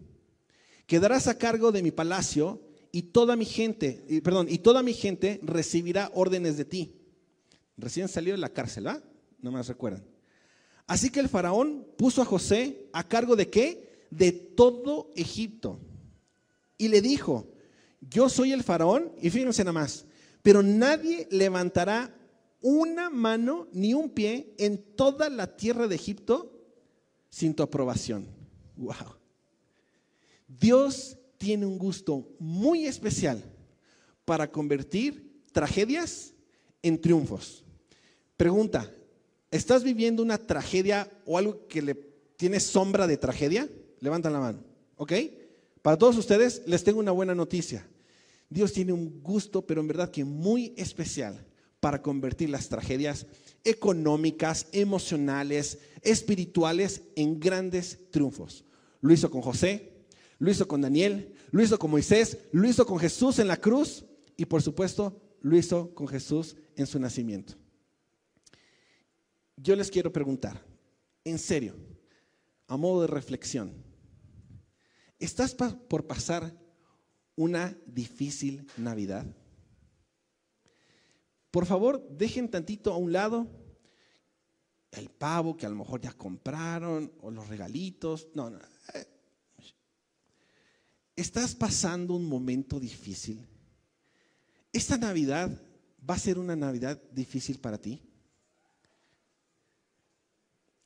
Quedarás 0.87 1.27
a 1.27 1.37
cargo 1.37 1.71
de 1.71 1.83
mi 1.83 1.91
palacio 1.91 2.61
y 2.91 3.03
toda 3.03 3.35
mi 3.35 3.45
gente, 3.45 4.21
perdón, 4.23 4.47
y 4.49 4.59
toda 4.59 4.81
mi 4.81 4.93
gente 4.93 5.39
recibirá 5.43 6.11
órdenes 6.13 6.57
de 6.57 6.65
ti. 6.65 6.95
Recién 7.77 8.07
salió 8.07 8.33
de 8.33 8.39
la 8.39 8.49
cárcel, 8.49 8.87
¿va? 8.87 9.03
No 9.41 9.51
más 9.51 9.67
recuerdan. 9.67 10.05
Así 10.87 11.09
que 11.09 11.19
el 11.19 11.29
faraón 11.29 11.85
puso 11.97 12.21
a 12.21 12.25
José 12.25 12.87
a 12.93 13.07
cargo 13.07 13.35
de 13.35 13.49
qué? 13.49 14.05
De 14.11 14.31
todo 14.31 15.11
Egipto. 15.15 15.79
Y 16.77 16.87
le 16.89 17.01
dijo, 17.01 17.47
yo 18.01 18.29
soy 18.29 18.51
el 18.51 18.63
faraón, 18.63 19.11
y 19.21 19.29
fíjense 19.29 19.63
nada 19.63 19.73
más, 19.73 20.05
pero 20.41 20.61
nadie 20.61 21.27
levantará 21.31 22.15
una 22.67 23.11
mano 23.11 23.67
ni 23.73 23.93
un 23.93 24.09
pie 24.09 24.55
en 24.57 24.81
toda 24.95 25.29
la 25.29 25.55
tierra 25.55 25.87
de 25.87 25.93
Egipto 25.93 26.51
sin 27.29 27.53
tu 27.53 27.61
aprobación. 27.61 28.25
Wow. 28.75 29.17
Dios 30.47 31.15
tiene 31.37 31.67
un 31.67 31.77
gusto 31.77 32.27
muy 32.39 32.87
especial 32.87 33.43
para 34.25 34.51
convertir 34.51 35.43
tragedias 35.51 36.33
en 36.81 36.99
triunfos. 36.99 37.63
Pregunta, 38.35 38.91
¿estás 39.51 39.83
viviendo 39.83 40.23
una 40.23 40.39
tragedia 40.39 41.07
o 41.27 41.37
algo 41.37 41.67
que 41.67 41.83
le 41.83 41.93
tiene 42.35 42.59
sombra 42.59 43.05
de 43.05 43.17
tragedia? 43.17 43.69
Levantan 43.99 44.33
la 44.33 44.39
mano, 44.39 44.63
¿ok? 44.95 45.13
Para 45.83 45.99
todos 45.99 46.17
ustedes 46.17 46.63
les 46.65 46.83
tengo 46.83 46.99
una 46.99 47.11
buena 47.11 47.35
noticia. 47.35 47.87
Dios 48.49 48.73
tiene 48.73 48.91
un 48.91 49.21
gusto, 49.21 49.61
pero 49.61 49.81
en 49.81 49.87
verdad 49.87 50.09
que 50.09 50.25
muy 50.25 50.73
especial 50.77 51.45
para 51.85 52.01
convertir 52.01 52.49
las 52.49 52.67
tragedias 52.67 53.27
económicas, 53.63 54.65
emocionales, 54.71 55.77
espirituales 56.01 57.03
en 57.15 57.39
grandes 57.39 58.09
triunfos. 58.09 58.65
Lo 59.01 59.13
hizo 59.13 59.29
con 59.29 59.43
José, 59.43 60.07
lo 60.39 60.49
hizo 60.49 60.67
con 60.67 60.81
Daniel, 60.81 61.35
lo 61.51 61.61
hizo 61.61 61.77
con 61.77 61.91
Moisés, 61.91 62.39
lo 62.51 62.67
hizo 62.67 62.87
con 62.87 62.97
Jesús 62.97 63.37
en 63.37 63.47
la 63.47 63.57
cruz 63.57 64.03
y 64.35 64.45
por 64.45 64.63
supuesto 64.63 65.21
lo 65.41 65.55
hizo 65.55 65.93
con 65.93 66.07
Jesús 66.07 66.55
en 66.75 66.87
su 66.87 66.97
nacimiento. 66.97 67.53
Yo 69.55 69.75
les 69.75 69.91
quiero 69.91 70.11
preguntar, 70.11 70.65
en 71.23 71.37
serio, 71.37 71.75
a 72.65 72.77
modo 72.77 73.01
de 73.01 73.07
reflexión, 73.09 73.71
¿estás 75.19 75.53
por 75.53 76.07
pasar 76.07 76.51
una 77.35 77.77
difícil 77.85 78.65
Navidad? 78.75 79.27
Por 81.55 81.65
favor, 81.65 82.05
dejen 82.09 82.49
tantito 82.49 82.91
a 82.91 82.97
un 82.97 83.13
lado 83.13 83.47
el 84.91 85.09
pavo 85.09 85.55
que 85.55 85.65
a 85.65 85.69
lo 85.69 85.77
mejor 85.77 86.01
ya 86.01 86.11
compraron 86.11 87.13
o 87.21 87.31
los 87.31 87.47
regalitos. 87.47 88.27
No, 88.33 88.49
no. 88.49 88.59
Eh, 88.93 89.05
¿Estás 91.15 91.55
pasando 91.55 92.13
un 92.13 92.27
momento 92.27 92.77
difícil? 92.77 93.47
¿Esta 94.73 94.97
Navidad 94.97 95.49
va 95.97 96.15
a 96.15 96.19
ser 96.19 96.39
una 96.39 96.57
Navidad 96.57 97.01
difícil 97.13 97.57
para 97.57 97.77
ti? 97.77 98.01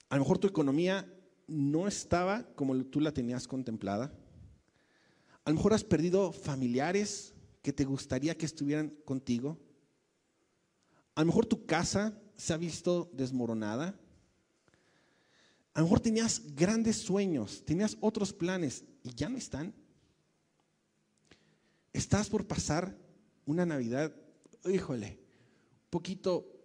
A 0.08 0.18
lo 0.18 0.22
mejor 0.22 0.38
tu 0.38 0.46
economía 0.46 1.12
no 1.48 1.88
estaba 1.88 2.44
como 2.54 2.76
tú 2.86 3.00
la 3.00 3.12
tenías 3.12 3.48
contemplada. 3.48 4.14
A 5.46 5.50
lo 5.50 5.56
mejor 5.56 5.74
has 5.74 5.84
perdido 5.84 6.32
familiares 6.32 7.34
que 7.64 7.74
te 7.74 7.86
gustaría 7.86 8.38
que 8.38 8.46
estuvieran 8.46 8.90
contigo. 9.04 9.58
A 11.16 11.22
lo 11.22 11.28
mejor 11.28 11.46
tu 11.46 11.66
casa 11.66 12.18
se 12.38 12.54
ha 12.54 12.58
visto 12.58 13.10
desmoronada. 13.14 14.00
A 15.74 15.80
lo 15.80 15.86
mejor 15.86 16.00
tenías 16.00 16.42
grandes 16.56 16.98
sueños, 16.98 17.64
tenías 17.66 17.98
otros 18.02 18.34
planes 18.34 18.84
y 19.04 19.14
ya 19.14 19.30
no 19.30 19.38
están. 19.38 19.74
Estás 21.94 22.30
por 22.30 22.48
pasar 22.48 22.98
una 23.46 23.66
Navidad, 23.66 24.16
híjole, 24.66 25.20
un 25.84 25.90
poquito... 25.90 26.56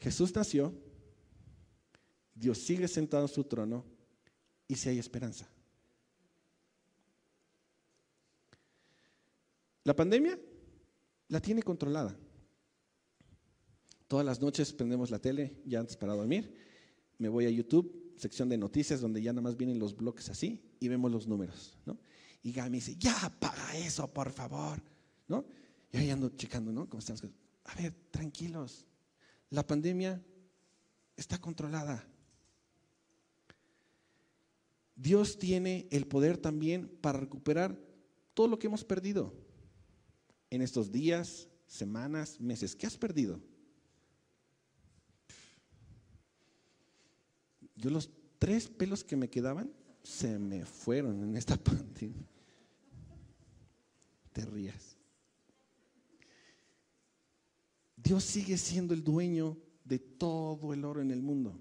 Jesús 0.00 0.34
nació, 0.34 0.72
Dios 2.34 2.58
sigue 2.58 2.86
sentado 2.86 3.24
en 3.24 3.28
su 3.28 3.44
trono 3.44 3.84
y 4.68 4.76
si 4.76 4.88
hay 4.88 4.98
esperanza. 4.98 5.48
La 9.88 9.96
pandemia 9.96 10.38
la 11.28 11.40
tiene 11.40 11.62
controlada. 11.62 12.14
Todas 14.06 14.26
las 14.26 14.38
noches 14.38 14.70
prendemos 14.70 15.10
la 15.10 15.18
tele 15.18 15.62
ya 15.64 15.80
antes 15.80 15.96
para 15.96 16.12
dormir. 16.12 16.54
Me 17.16 17.30
voy 17.30 17.46
a 17.46 17.50
YouTube, 17.50 18.12
sección 18.18 18.50
de 18.50 18.58
noticias, 18.58 19.00
donde 19.00 19.22
ya 19.22 19.32
nada 19.32 19.40
más 19.40 19.56
vienen 19.56 19.78
los 19.78 19.96
bloques 19.96 20.28
así 20.28 20.62
y 20.78 20.88
vemos 20.88 21.10
los 21.10 21.26
números. 21.26 21.78
¿no? 21.86 21.98
Y 22.42 22.52
Gaby 22.52 22.70
dice, 22.70 22.96
ya, 22.98 23.34
paga 23.40 23.78
eso, 23.78 24.12
por 24.12 24.30
favor. 24.30 24.78
¿no? 25.26 25.46
Yo 25.90 26.00
ahí 26.00 26.10
ando 26.10 26.28
checando, 26.36 26.70
¿no? 26.70 26.86
¿Cómo 26.86 26.98
están 26.98 27.16
A 27.64 27.74
ver, 27.74 27.94
tranquilos. 28.10 28.84
La 29.48 29.66
pandemia 29.66 30.22
está 31.16 31.38
controlada. 31.38 32.06
Dios 34.94 35.38
tiene 35.38 35.88
el 35.90 36.06
poder 36.06 36.36
también 36.36 36.90
para 37.00 37.20
recuperar 37.20 37.80
todo 38.34 38.48
lo 38.48 38.58
que 38.58 38.66
hemos 38.66 38.84
perdido. 38.84 39.47
En 40.50 40.62
estos 40.62 40.90
días, 40.90 41.48
semanas, 41.66 42.40
meses? 42.40 42.74
¿Qué 42.74 42.86
has 42.86 42.96
perdido? 42.96 43.40
Yo 47.76 47.90
los 47.90 48.10
tres 48.38 48.68
pelos 48.68 49.04
que 49.04 49.16
me 49.16 49.30
quedaban 49.30 49.72
se 50.02 50.38
me 50.38 50.64
fueron 50.64 51.22
en 51.22 51.36
esta 51.36 51.56
pandemia. 51.62 52.26
Te 54.32 54.44
rías. 54.44 54.96
Dios 57.96 58.24
sigue 58.24 58.56
siendo 58.56 58.94
el 58.94 59.02
dueño 59.02 59.56
de 59.84 59.98
todo 59.98 60.72
el 60.72 60.84
oro 60.84 61.00
en 61.00 61.10
el 61.10 61.20
mundo. 61.20 61.60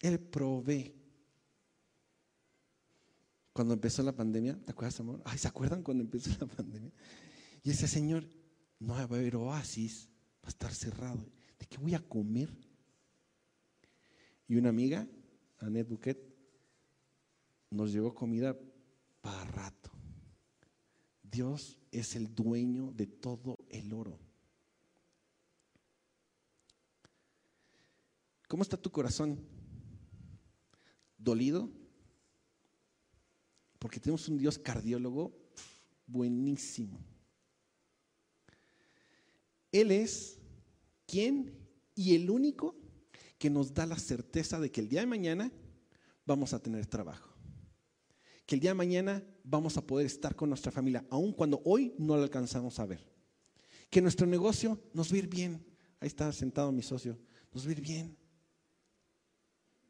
Él 0.00 0.18
provee. 0.18 0.97
Cuando 3.58 3.74
empezó 3.74 4.04
la 4.04 4.14
pandemia, 4.14 4.56
¿te 4.64 4.70
acuerdas, 4.70 5.00
amor? 5.00 5.20
Ay, 5.24 5.36
¿se 5.36 5.48
acuerdan 5.48 5.82
cuando 5.82 6.04
empezó 6.04 6.30
la 6.38 6.46
pandemia? 6.56 6.92
Y 7.64 7.70
ese 7.70 7.88
Señor, 7.88 8.24
no 8.78 8.92
va 8.92 9.00
a 9.00 9.02
haber 9.02 9.34
oasis, 9.34 10.08
va 10.44 10.46
a 10.46 10.48
estar 10.50 10.72
cerrado. 10.72 11.28
¿De 11.58 11.66
qué 11.66 11.76
voy 11.78 11.92
a 11.96 11.98
comer? 11.98 12.56
Y 14.46 14.54
una 14.54 14.68
amiga, 14.68 15.08
Annette 15.58 15.88
Bouquet, 15.88 16.16
nos 17.70 17.90
llevó 17.90 18.14
comida 18.14 18.56
para 19.20 19.44
rato. 19.46 19.90
Dios 21.24 21.80
es 21.90 22.14
el 22.14 22.32
dueño 22.32 22.92
de 22.92 23.08
todo 23.08 23.58
el 23.70 23.92
oro. 23.92 24.20
¿Cómo 28.46 28.62
está 28.62 28.76
tu 28.76 28.92
corazón? 28.92 29.44
¿Dolido? 31.16 31.72
Porque 33.78 34.00
tenemos 34.00 34.28
un 34.28 34.38
Dios 34.38 34.58
cardiólogo 34.58 35.32
buenísimo. 36.06 36.98
Él 39.70 39.90
es 39.90 40.38
quien 41.06 41.54
y 41.94 42.14
el 42.14 42.30
único 42.30 42.76
que 43.38 43.50
nos 43.50 43.72
da 43.72 43.86
la 43.86 43.98
certeza 43.98 44.58
de 44.58 44.70
que 44.70 44.80
el 44.80 44.88
día 44.88 45.00
de 45.00 45.06
mañana 45.06 45.52
vamos 46.24 46.52
a 46.52 46.58
tener 46.58 46.86
trabajo. 46.86 47.34
Que 48.46 48.54
el 48.54 48.60
día 48.60 48.70
de 48.70 48.74
mañana 48.74 49.22
vamos 49.44 49.76
a 49.76 49.86
poder 49.86 50.06
estar 50.06 50.34
con 50.34 50.48
nuestra 50.48 50.72
familia, 50.72 51.04
aun 51.10 51.32
cuando 51.32 51.60
hoy 51.64 51.94
no 51.98 52.16
lo 52.16 52.22
alcanzamos 52.22 52.78
a 52.78 52.86
ver. 52.86 53.04
Que 53.90 54.02
nuestro 54.02 54.26
negocio 54.26 54.80
nos 54.92 55.10
va 55.10 55.16
a 55.16 55.18
ir 55.18 55.28
bien. 55.28 55.64
Ahí 56.00 56.08
está 56.08 56.32
sentado 56.32 56.72
mi 56.72 56.82
socio. 56.82 57.18
Nos 57.52 57.64
va 57.64 57.68
a 57.68 57.72
ir 57.72 57.80
bien. 57.80 58.16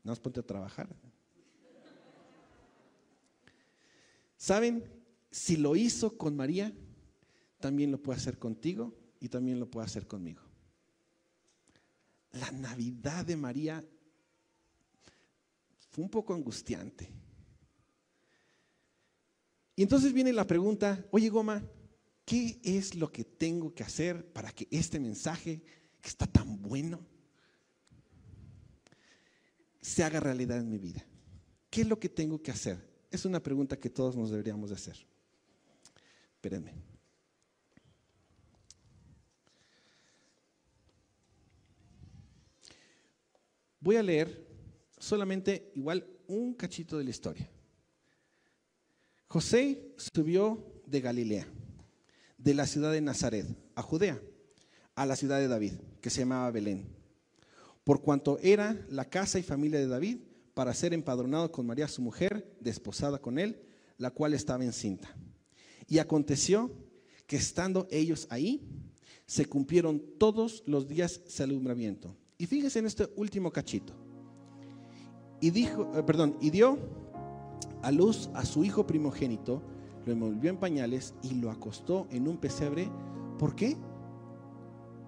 No 0.02 0.12
nos 0.12 0.20
ponte 0.20 0.40
a 0.40 0.46
trabajar. 0.46 0.88
¿Saben? 4.38 4.90
Si 5.30 5.58
lo 5.58 5.76
hizo 5.76 6.16
con 6.16 6.34
María, 6.34 6.72
también 7.60 7.90
lo 7.90 8.02
puede 8.02 8.16
hacer 8.16 8.38
contigo 8.38 8.96
y 9.20 9.28
también 9.28 9.60
lo 9.60 9.70
puede 9.70 9.84
hacer 9.84 10.06
conmigo 10.06 10.48
la 12.32 12.50
Navidad 12.52 13.24
de 13.24 13.36
María 13.36 13.84
fue 15.90 16.04
un 16.04 16.10
poco 16.10 16.34
angustiante. 16.34 17.10
Y 19.76 19.82
entonces 19.82 20.12
viene 20.12 20.32
la 20.32 20.46
pregunta, 20.46 21.06
oye 21.10 21.28
Goma, 21.28 21.64
¿qué 22.24 22.60
es 22.62 22.94
lo 22.94 23.10
que 23.10 23.24
tengo 23.24 23.74
que 23.74 23.84
hacer 23.84 24.32
para 24.32 24.50
que 24.50 24.66
este 24.70 24.98
mensaje, 24.98 25.62
que 26.00 26.08
está 26.08 26.26
tan 26.26 26.60
bueno, 26.60 27.06
se 29.80 30.02
haga 30.02 30.20
realidad 30.20 30.58
en 30.58 30.68
mi 30.68 30.78
vida? 30.78 31.04
¿Qué 31.70 31.82
es 31.82 31.88
lo 31.88 31.98
que 31.98 32.08
tengo 32.08 32.42
que 32.42 32.50
hacer? 32.50 32.97
Es 33.10 33.24
una 33.24 33.40
pregunta 33.40 33.76
que 33.78 33.90
todos 33.90 34.16
nos 34.16 34.30
deberíamos 34.30 34.70
de 34.70 34.76
hacer. 34.76 34.96
Espérenme. 36.34 36.74
Voy 43.80 43.96
a 43.96 44.02
leer 44.02 44.46
solamente 44.98 45.72
igual 45.74 46.06
un 46.26 46.54
cachito 46.54 46.98
de 46.98 47.04
la 47.04 47.10
historia. 47.10 47.48
José 49.28 49.94
subió 49.96 50.82
de 50.86 51.00
Galilea, 51.00 51.46
de 52.38 52.54
la 52.54 52.66
ciudad 52.66 52.92
de 52.92 53.00
Nazaret, 53.00 53.46
a 53.74 53.82
Judea, 53.82 54.20
a 54.94 55.06
la 55.06 55.16
ciudad 55.16 55.38
de 55.38 55.48
David, 55.48 55.74
que 56.00 56.10
se 56.10 56.20
llamaba 56.20 56.50
Belén, 56.50 56.88
por 57.84 58.02
cuanto 58.02 58.38
era 58.40 58.76
la 58.90 59.04
casa 59.04 59.38
y 59.38 59.42
familia 59.42 59.78
de 59.78 59.86
David, 59.86 60.18
para 60.58 60.74
ser 60.74 60.92
empadronado 60.92 61.52
con 61.52 61.68
María 61.68 61.86
su 61.86 62.02
mujer, 62.02 62.58
desposada 62.58 63.20
con 63.20 63.38
él, 63.38 63.62
la 63.96 64.10
cual 64.10 64.34
estaba 64.34 64.64
encinta. 64.64 65.08
Y 65.86 66.00
aconteció 66.00 66.72
que 67.28 67.36
estando 67.36 67.86
ellos 67.92 68.26
ahí, 68.28 68.68
se 69.24 69.46
cumplieron 69.46 70.02
todos 70.18 70.64
los 70.66 70.88
días 70.88 71.20
de 71.24 71.44
alumbramiento 71.44 72.16
y 72.38 72.46
fíjese 72.46 72.80
en 72.80 72.86
este 72.86 73.08
último 73.14 73.52
cachito. 73.52 73.92
Y 75.40 75.50
dijo, 75.50 75.92
eh, 75.94 76.02
perdón, 76.02 76.36
y 76.40 76.50
dio 76.50 76.76
a 77.84 77.92
luz 77.92 78.28
a 78.34 78.44
su 78.44 78.64
hijo 78.64 78.84
primogénito, 78.84 79.62
lo 80.06 80.12
envolvió 80.12 80.50
en 80.50 80.56
pañales 80.56 81.14
y 81.22 81.34
lo 81.34 81.52
acostó 81.52 82.08
en 82.10 82.26
un 82.26 82.36
pesebre. 82.36 82.90
¿Por 83.38 83.54
qué? 83.54 83.76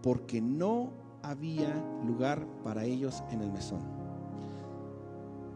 Porque 0.00 0.40
no 0.40 0.92
había 1.24 1.74
lugar 2.06 2.46
para 2.62 2.84
ellos 2.84 3.24
en 3.32 3.40
el 3.40 3.50
mesón. 3.50 3.99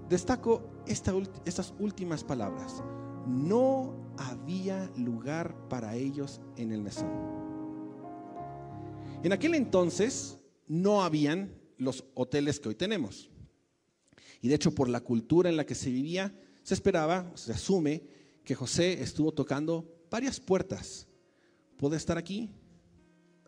Destaco 0.09 0.63
estas 0.87 1.75
últimas 1.79 2.23
palabras. 2.23 2.83
No 3.27 4.15
había 4.19 4.91
lugar 4.97 5.69
para 5.69 5.97
ellos 5.97 6.41
en 6.57 6.73
el 6.73 6.83
mesón. 6.83 7.11
En 9.23 9.33
aquel 9.33 9.55
entonces 9.55 10.39
no 10.67 11.03
habían 11.03 11.55
los 11.79 12.05
hoteles 12.15 12.61
que 12.61 12.69
hoy 12.69 12.75
tenemos. 12.75 13.31
Y 14.43 14.49
de 14.49 14.57
hecho, 14.57 14.75
por 14.75 14.91
la 14.91 15.01
cultura 15.01 15.49
en 15.49 15.57
la 15.57 15.65
que 15.65 15.75
se 15.75 15.91
vivía, 15.91 16.39
se 16.63 16.75
esperaba, 16.75 17.33
se 17.35 17.53
asume, 17.53 18.03
que 18.45 18.55
José 18.55 19.03
estuvo 19.03 19.33
tocando 19.33 20.05
varias 20.11 20.39
puertas. 20.39 21.09
¿Puedo 21.79 21.97
estar 21.97 22.19
aquí? 22.19 22.51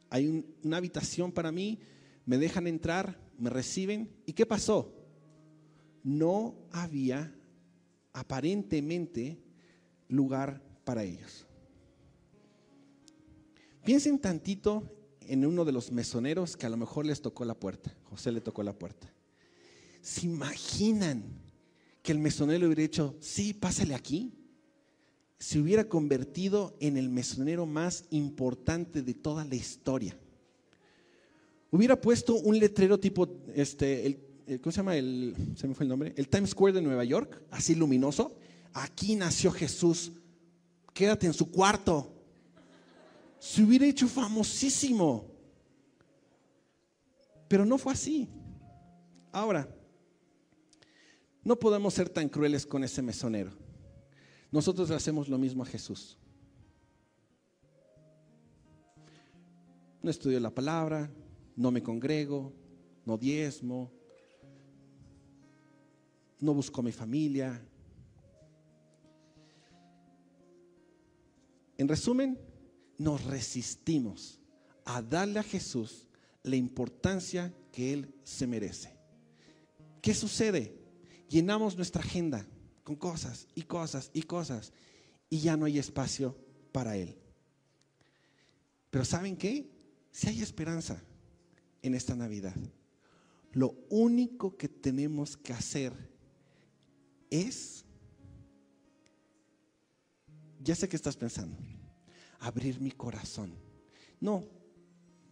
Hay 0.08 0.42
una 0.64 0.78
habitación 0.78 1.32
para 1.32 1.52
mí, 1.52 1.80
me 2.24 2.38
dejan 2.38 2.66
entrar, 2.66 3.20
me 3.38 3.50
reciben. 3.50 4.10
¿Y 4.24 4.32
qué 4.32 4.46
pasó? 4.46 4.95
No 6.06 6.54
había 6.70 7.34
aparentemente 8.12 9.40
lugar 10.06 10.62
para 10.84 11.02
ellos. 11.02 11.48
Piensen 13.84 14.20
tantito 14.20 14.84
en 15.22 15.44
uno 15.44 15.64
de 15.64 15.72
los 15.72 15.90
mesoneros 15.90 16.56
que 16.56 16.64
a 16.64 16.68
lo 16.68 16.76
mejor 16.76 17.06
les 17.06 17.20
tocó 17.20 17.44
la 17.44 17.58
puerta. 17.58 17.92
José 18.04 18.30
le 18.30 18.40
tocó 18.40 18.62
la 18.62 18.72
puerta. 18.72 19.12
¿Se 20.00 20.26
imaginan 20.26 21.24
que 22.04 22.12
el 22.12 22.20
mesonero 22.20 22.66
hubiera 22.66 22.82
dicho, 22.82 23.16
sí, 23.18 23.52
pásale 23.52 23.96
aquí? 23.96 24.32
Se 25.40 25.58
hubiera 25.58 25.88
convertido 25.88 26.76
en 26.78 26.96
el 26.96 27.08
mesonero 27.08 27.66
más 27.66 28.04
importante 28.10 29.02
de 29.02 29.14
toda 29.14 29.44
la 29.44 29.56
historia. 29.56 30.16
Hubiera 31.72 32.00
puesto 32.00 32.36
un 32.36 32.60
letrero 32.60 33.00
tipo, 33.00 33.28
este, 33.56 34.06
el, 34.06 34.36
¿cómo 34.61 34.72
se 34.72 34.76
llama? 34.76 34.96
El, 34.96 35.35
se 35.56 35.68
me 35.68 35.74
fue 35.74 35.85
el 35.85 35.88
nombre. 35.88 36.14
El 36.16 36.28
Times 36.28 36.50
Square 36.50 36.74
de 36.74 36.82
Nueva 36.82 37.04
York, 37.04 37.42
así 37.50 37.74
luminoso. 37.74 38.37
Aquí 38.72 39.14
nació 39.16 39.50
Jesús. 39.50 40.12
Quédate 40.92 41.26
en 41.26 41.35
su 41.35 41.50
cuarto 41.50 42.16
se 43.38 43.62
hubiera 43.62 43.87
hecho 43.87 44.09
famosísimo. 44.09 45.30
Pero 47.48 47.64
no 47.64 47.78
fue 47.78 47.92
así. 47.92 48.28
Ahora, 49.30 49.68
no 51.44 51.56
podemos 51.56 51.94
ser 51.94 52.09
tan 52.09 52.28
crueles 52.28 52.66
con 52.66 52.82
ese 52.82 53.02
mesonero. 53.02 53.52
Nosotros 54.50 54.90
hacemos 54.90 55.28
lo 55.28 55.38
mismo 55.38 55.62
a 55.62 55.66
Jesús. 55.66 56.18
No 60.02 60.11
estudio 60.11 60.40
la 60.40 60.50
palabra, 60.50 61.11
no 61.54 61.70
me 61.70 61.82
congrego, 61.82 62.52
no 63.04 63.16
diezmo, 63.16 63.92
no 66.40 66.55
busco 66.55 66.83
mi 66.83 66.92
familia. 66.92 67.61
En 71.79 71.88
resumen, 71.88 72.38
nos 72.99 73.25
resistimos 73.25 74.40
a 74.85 75.03
darle 75.03 75.38
a 75.38 75.42
Jesús 75.42 76.07
la 76.42 76.57
importancia 76.57 77.53
que 77.72 77.92
Él 77.92 78.14
se 78.25 78.46
merece. 78.46 78.96
¿Qué 80.01 80.14
sucede? 80.14 80.79
Llenamos 81.29 81.77
nuestra 81.77 82.03
agenda 82.03 82.46
con 82.85 82.96
cosas 82.96 83.49
y 83.55 83.62
cosas 83.62 84.11
y 84.12 84.22
cosas 84.22 84.72
y 85.29 85.40
ya 85.40 85.57
no 85.57 85.64
hay 85.64 85.79
espacio 85.79 86.37
para 86.72 86.96
Él. 86.96 87.18
Pero 88.90 89.05
¿saben 89.05 89.37
qué? 89.37 89.68
Si 90.12 90.29
hay 90.29 90.40
esperanza 90.40 91.03
en 91.83 91.94
esta 91.94 92.14
Navidad. 92.14 92.55
Lo 93.53 93.75
único 93.90 94.57
que 94.57 94.68
tenemos 94.68 95.37
que 95.37 95.53
hacer 95.53 95.92
es, 97.30 97.84
ya 100.60 100.74
sé 100.74 100.88
que 100.88 100.96
estás 100.96 101.16
pensando, 101.16 101.56
abrir 102.38 102.80
mi 102.80 102.90
corazón. 102.90 103.54
No, 104.20 104.44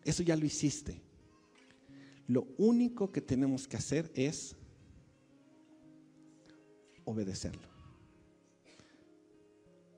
eso 0.05 0.23
ya 0.23 0.37
lo 0.37 0.45
hiciste. 0.45 1.01
Lo 2.27 2.47
único 2.57 3.11
que 3.13 3.21
tenemos 3.21 3.69
que 3.69 3.77
hacer 3.77 4.11
es 4.15 4.57
obedecerlo. 7.05 7.69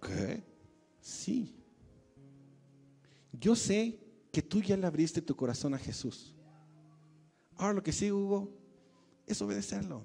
¿Qué? 0.03 0.43
Sí. 1.01 1.55
Yo 3.33 3.55
sé 3.55 3.99
que 4.33 4.43
tú 4.43 4.61
ya 4.61 4.77
le 4.77 4.87
abriste 4.87 5.23
tu 5.23 5.35
corazón 5.35 5.75
a 5.75 5.79
Jesús. 5.79 6.35
Ahora 7.57 7.75
lo 7.75 7.83
que 7.83 7.93
sí, 7.93 8.11
Hugo, 8.11 8.51
es 9.27 9.41
obedecerlo. 9.41 10.05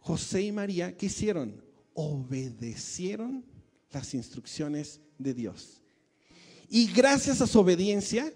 José 0.00 0.42
y 0.42 0.52
María, 0.52 0.96
¿qué 0.96 1.06
hicieron? 1.06 1.62
Obedecieron 1.94 3.44
las 3.90 4.14
instrucciones 4.14 5.00
de 5.18 5.34
Dios. 5.34 5.82
Y 6.68 6.92
gracias 6.92 7.40
a 7.40 7.46
su 7.46 7.58
obediencia, 7.60 8.32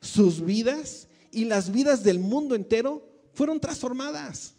sus 0.00 0.44
vidas 0.44 1.08
y 1.32 1.44
las 1.44 1.70
vidas 1.72 2.02
del 2.02 2.18
mundo 2.18 2.54
entero 2.54 3.06
fueron 3.32 3.60
transformadas. 3.60 4.54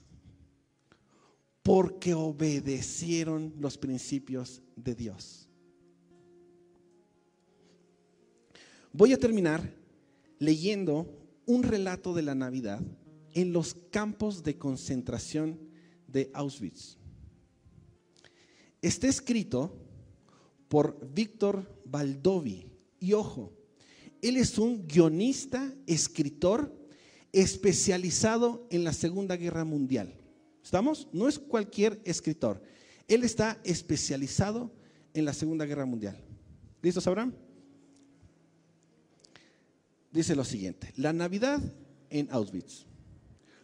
Porque 1.63 2.13
obedecieron 2.15 3.53
los 3.59 3.77
principios 3.77 4.61
de 4.75 4.95
Dios. 4.95 5.47
Voy 8.91 9.13
a 9.13 9.17
terminar 9.17 9.73
leyendo 10.39 11.07
un 11.45 11.63
relato 11.63 12.13
de 12.13 12.23
la 12.23 12.33
Navidad 12.33 12.81
en 13.33 13.53
los 13.53 13.75
campos 13.91 14.43
de 14.43 14.57
concentración 14.57 15.59
de 16.11 16.29
Auschwitz. 16.33 16.97
Está 18.81 19.07
escrito 19.07 19.77
por 20.67 20.97
Víctor 21.13 21.81
Baldovi. 21.85 22.71
Y 22.99 23.13
ojo, 23.13 23.53
él 24.21 24.37
es 24.37 24.57
un 24.57 24.87
guionista, 24.87 25.73
escritor, 25.87 26.75
especializado 27.31 28.67
en 28.69 28.83
la 28.83 28.93
Segunda 28.93 29.35
Guerra 29.35 29.65
Mundial. 29.65 30.13
¿Estamos? 30.63 31.07
No 31.11 31.27
es 31.27 31.39
cualquier 31.39 32.01
escritor. 32.05 32.61
Él 33.07 33.23
está 33.23 33.59
especializado 33.63 34.71
en 35.13 35.25
la 35.25 35.33
Segunda 35.33 35.65
Guerra 35.65 35.85
Mundial. 35.85 36.17
¿Listos, 36.81 37.05
Abraham? 37.07 37.33
Dice 40.11 40.35
lo 40.35 40.43
siguiente, 40.43 40.93
la 40.97 41.13
Navidad 41.13 41.61
en 42.09 42.27
Auschwitz. 42.31 42.85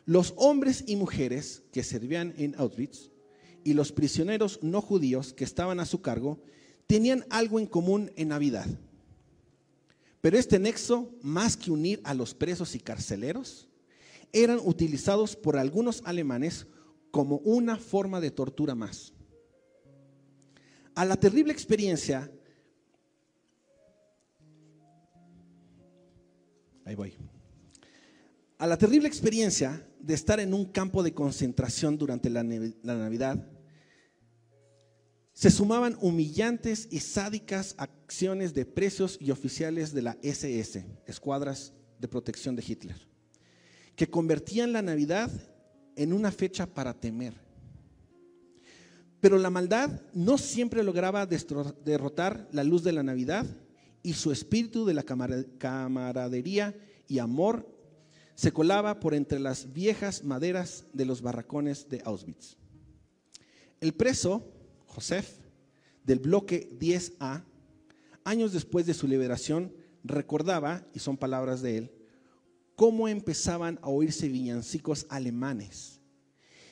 Los 0.07 0.33
hombres 0.37 0.85
y 0.87 0.95
mujeres 0.95 1.63
que 1.73 1.83
servían 1.83 2.33
en 2.37 2.55
Auschwitz 2.57 3.11
y 3.65 3.73
los 3.73 3.91
prisioneros 3.91 4.63
no 4.63 4.81
judíos 4.81 5.33
que 5.33 5.43
estaban 5.43 5.81
a 5.81 5.85
su 5.85 6.01
cargo 6.01 6.41
tenían 6.87 7.25
algo 7.29 7.59
en 7.59 7.65
común 7.65 8.09
en 8.15 8.29
Navidad. 8.29 8.67
Pero 10.21 10.37
este 10.37 10.59
nexo, 10.59 11.11
más 11.21 11.57
que 11.57 11.71
unir 11.71 11.99
a 12.05 12.13
los 12.13 12.33
presos 12.33 12.73
y 12.73 12.79
carceleros, 12.79 13.67
eran 14.31 14.61
utilizados 14.63 15.35
por 15.35 15.57
algunos 15.57 16.01
alemanes 16.05 16.67
como 17.11 17.39
una 17.39 17.75
forma 17.75 18.21
de 18.21 18.31
tortura 18.31 18.75
más. 18.75 19.11
A 20.95 21.03
la 21.03 21.17
terrible 21.17 21.51
experiencia, 21.51 22.31
ahí 26.85 26.95
voy, 26.95 27.13
a 28.57 28.65
la 28.65 28.77
terrible 28.77 29.09
experiencia 29.09 29.85
de 29.99 30.13
estar 30.13 30.39
en 30.39 30.53
un 30.53 30.65
campo 30.65 31.03
de 31.03 31.13
concentración 31.13 31.97
durante 31.97 32.29
la, 32.29 32.43
Navidad, 32.43 33.47
se 35.33 35.51
sumaban 35.51 35.97
humillantes 36.01 36.87
y 36.91 36.99
sádicas 36.99 37.75
acciones 37.77 38.53
de 38.53 38.65
precios 38.65 39.17
y 39.19 39.31
oficiales 39.31 39.93
de 39.93 40.01
la 40.01 40.17
SS, 40.21 40.85
escuadras 41.05 41.73
de 41.99 42.07
protección 42.07 42.55
de 42.55 42.63
Hitler, 42.67 43.07
que 43.95 44.09
convertían 44.09 44.73
la 44.73 44.81
Navidad 44.81 45.29
en 45.95 46.13
una 46.13 46.31
fecha 46.31 46.65
para 46.65 46.93
temer. 46.93 47.33
Pero 49.19 49.37
la 49.37 49.49
maldad 49.49 50.01
no 50.13 50.37
siempre 50.37 50.83
lograba 50.83 51.25
derrotar 51.25 52.47
la 52.51 52.63
luz 52.63 52.83
de 52.83 52.93
la 52.93 53.03
Navidad 53.03 53.45
y 54.03 54.13
su 54.13 54.31
espíritu 54.31 54.85
de 54.85 54.93
la 54.93 55.03
camaradería 55.03 56.75
y 57.07 57.19
amor 57.19 57.76
se 58.37 58.51
colaba 58.51 58.99
por 58.99 59.15
entre 59.15 59.39
las 59.39 59.73
viejas 59.73 60.23
maderas 60.23 60.85
de 60.93 61.05
los 61.05 61.23
barracones 61.23 61.89
de 61.89 62.03
Auschwitz. 62.05 62.55
El 63.81 63.95
preso, 63.95 64.53
Josef, 64.85 65.39
del 66.03 66.19
bloque 66.19 66.69
10A, 66.79 67.43
años 68.23 68.53
después 68.53 68.85
de 68.85 68.93
su 68.93 69.07
liberación, 69.07 69.73
recordaba, 70.03 70.85
y 70.93 70.99
son 70.99 71.17
palabras 71.17 71.63
de 71.63 71.77
él, 71.77 71.91
cómo 72.75 73.07
empezaban 73.07 73.79
a 73.81 73.89
oírse 73.89 74.27
villancicos 74.27 75.07
alemanes. 75.09 75.99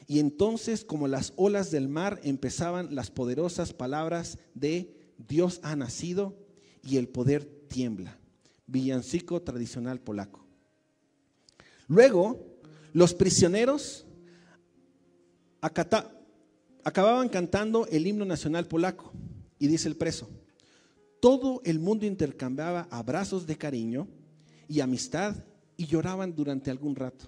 Y 0.06 0.20
entonces, 0.20 0.86
como 0.86 1.08
las 1.08 1.34
olas 1.36 1.72
del 1.72 1.88
mar, 1.88 2.22
empezaban 2.24 2.94
las 2.94 3.10
poderosas 3.10 3.74
palabras 3.74 4.38
de 4.54 4.96
Dios 5.18 5.62
ha 5.64 5.76
nacido 5.76 6.38
y 6.84 6.98
el 6.98 7.08
poder 7.08 7.44
tiembla. 7.70 8.20
Villancico 8.68 9.42
tradicional 9.42 10.00
polaco. 10.00 10.45
Luego, 11.88 12.60
los 12.94 13.14
prisioneros 13.14 14.06
acababan 15.62 17.30
cantando 17.30 17.88
el 17.88 18.08
himno 18.08 18.26
nacional 18.26 18.68
polaco 18.68 19.12
y 19.60 19.68
dice 19.68 19.88
el 19.88 19.96
preso, 19.96 20.30
todo 21.20 21.62
el 21.64 21.80
mundo 21.80 22.06
intercambiaba 22.06 22.88
abrazos 22.92 23.46
de 23.46 23.58
cariño 23.58 24.08
y 24.68 24.80
amistad 24.80 25.36
y 25.78 25.86
lloraban 25.86 26.36
durante 26.36 26.72
algún 26.72 26.96
rato. 26.96 27.26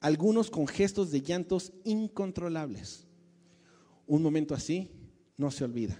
Algunos 0.00 0.50
con 0.50 0.66
gestos 0.66 1.10
de 1.10 1.20
llantos 1.20 1.72
incontrolables. 1.84 3.06
Un 4.06 4.22
momento 4.22 4.54
así 4.54 4.90
no 5.36 5.50
se 5.50 5.64
olvida. 5.64 5.98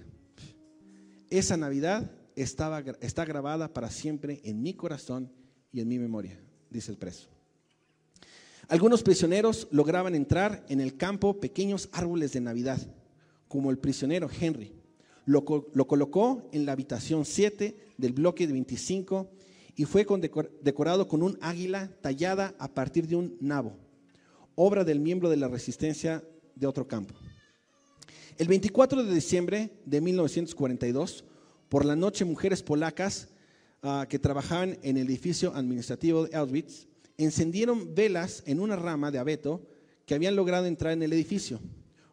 Esa 1.28 1.56
Navidad 1.56 2.10
estaba, 2.34 2.80
está 3.00 3.24
grabada 3.24 3.72
para 3.72 3.90
siempre 3.90 4.40
en 4.44 4.62
mi 4.62 4.74
corazón 4.74 5.30
y 5.70 5.80
en 5.80 5.88
mi 5.88 5.98
memoria 5.98 6.40
dice 6.70 6.90
el 6.90 6.96
preso. 6.96 7.28
Algunos 8.68 9.02
prisioneros 9.02 9.66
lograban 9.72 10.14
entrar 10.14 10.64
en 10.68 10.80
el 10.80 10.96
campo 10.96 11.40
pequeños 11.40 11.88
árboles 11.92 12.33
de 12.33 12.40
Navidad, 12.40 12.80
como 13.48 13.70
el 13.70 13.78
prisionero 13.78 14.30
Henry. 14.40 14.72
Lo, 15.26 15.44
colocó 15.44 16.48
en 16.52 16.66
la 16.66 16.72
habitación 16.72 17.24
7 17.24 17.76
del 17.98 18.12
bloque 18.12 18.46
de 18.46 18.52
25 18.52 19.28
y 19.76 19.85
fue 19.85 20.06
decorado 20.62 21.09
con 21.09 21.22
un 21.22 21.37
águila 21.40 21.90
tallada 22.00 22.54
a 22.59 22.68
partir 22.68 23.06
de 23.06 23.16
un 23.16 23.37
nabo, 23.40 23.76
obra 24.54 24.85
del 24.85 25.00
miembro 25.00 25.30
de 25.30 25.37
la 25.37 25.48
resistencia 25.48 26.22
de 26.54 26.66
otro 26.66 26.87
campo. 26.87 27.14
El 28.38 28.46
24 28.46 29.04
de 29.04 29.14
diciembre 29.14 29.70
de 29.85 30.00
1942, 30.00 31.24
por 31.68 31.85
la 31.85 31.96
noche, 31.96 32.24
mujeres 32.24 32.62
polacas 32.62 33.28
Ah, 33.82 34.06
que 34.06 34.18
trabajaban 34.18 34.78
en 34.82 34.98
el 34.98 35.06
edificio 35.06 35.54
administrativo 35.54 36.26
de 36.26 36.36
Auschwitz 36.36 36.86
encendieron 37.16 37.94
velas 37.94 38.42
en 38.44 38.60
una 38.60 38.76
rama 38.76 39.10
de 39.10 39.18
abeto 39.18 39.66
que 40.04 40.14
habían 40.14 40.36
logrado 40.36 40.66
entrar 40.66 40.92
en 40.92 41.02
el 41.02 41.14
edificio. 41.14 41.60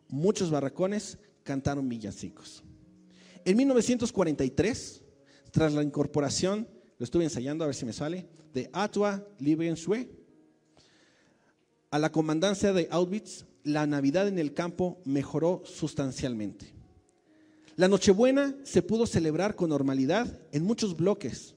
Muchos 0.08 0.50
barracones 0.50 1.18
cantaron 1.44 1.90
villancicos. 1.90 2.64
En 3.44 3.58
1943, 3.58 5.02
tras 5.52 5.74
la 5.74 5.84
incorporación, 5.84 6.70
lo 6.98 7.04
estuve 7.04 7.26
ensayando 7.26 7.66
a 7.66 7.68
ver 7.68 7.76
si 7.76 7.86
me 7.86 7.92
sale, 7.92 8.30
de 8.54 8.70
Atua 8.72 9.28
Liebenschwe 9.40 10.10
a 11.92 12.00
la 12.00 12.12
comandancia 12.12 12.74
de 12.74 12.88
Auschwitz, 12.92 13.46
la 13.64 13.88
Navidad 13.88 14.28
en 14.28 14.40
el 14.40 14.54
campo 14.54 15.02
mejoró 15.04 15.64
sustancialmente. 15.66 16.74
La 17.76 17.88
Nochebuena 17.88 18.56
se 18.64 18.82
pudo 18.82 19.06
celebrar 19.06 19.56
con 19.56 19.70
normalidad 19.70 20.40
en 20.52 20.64
muchos 20.64 20.96
bloques 20.98 21.56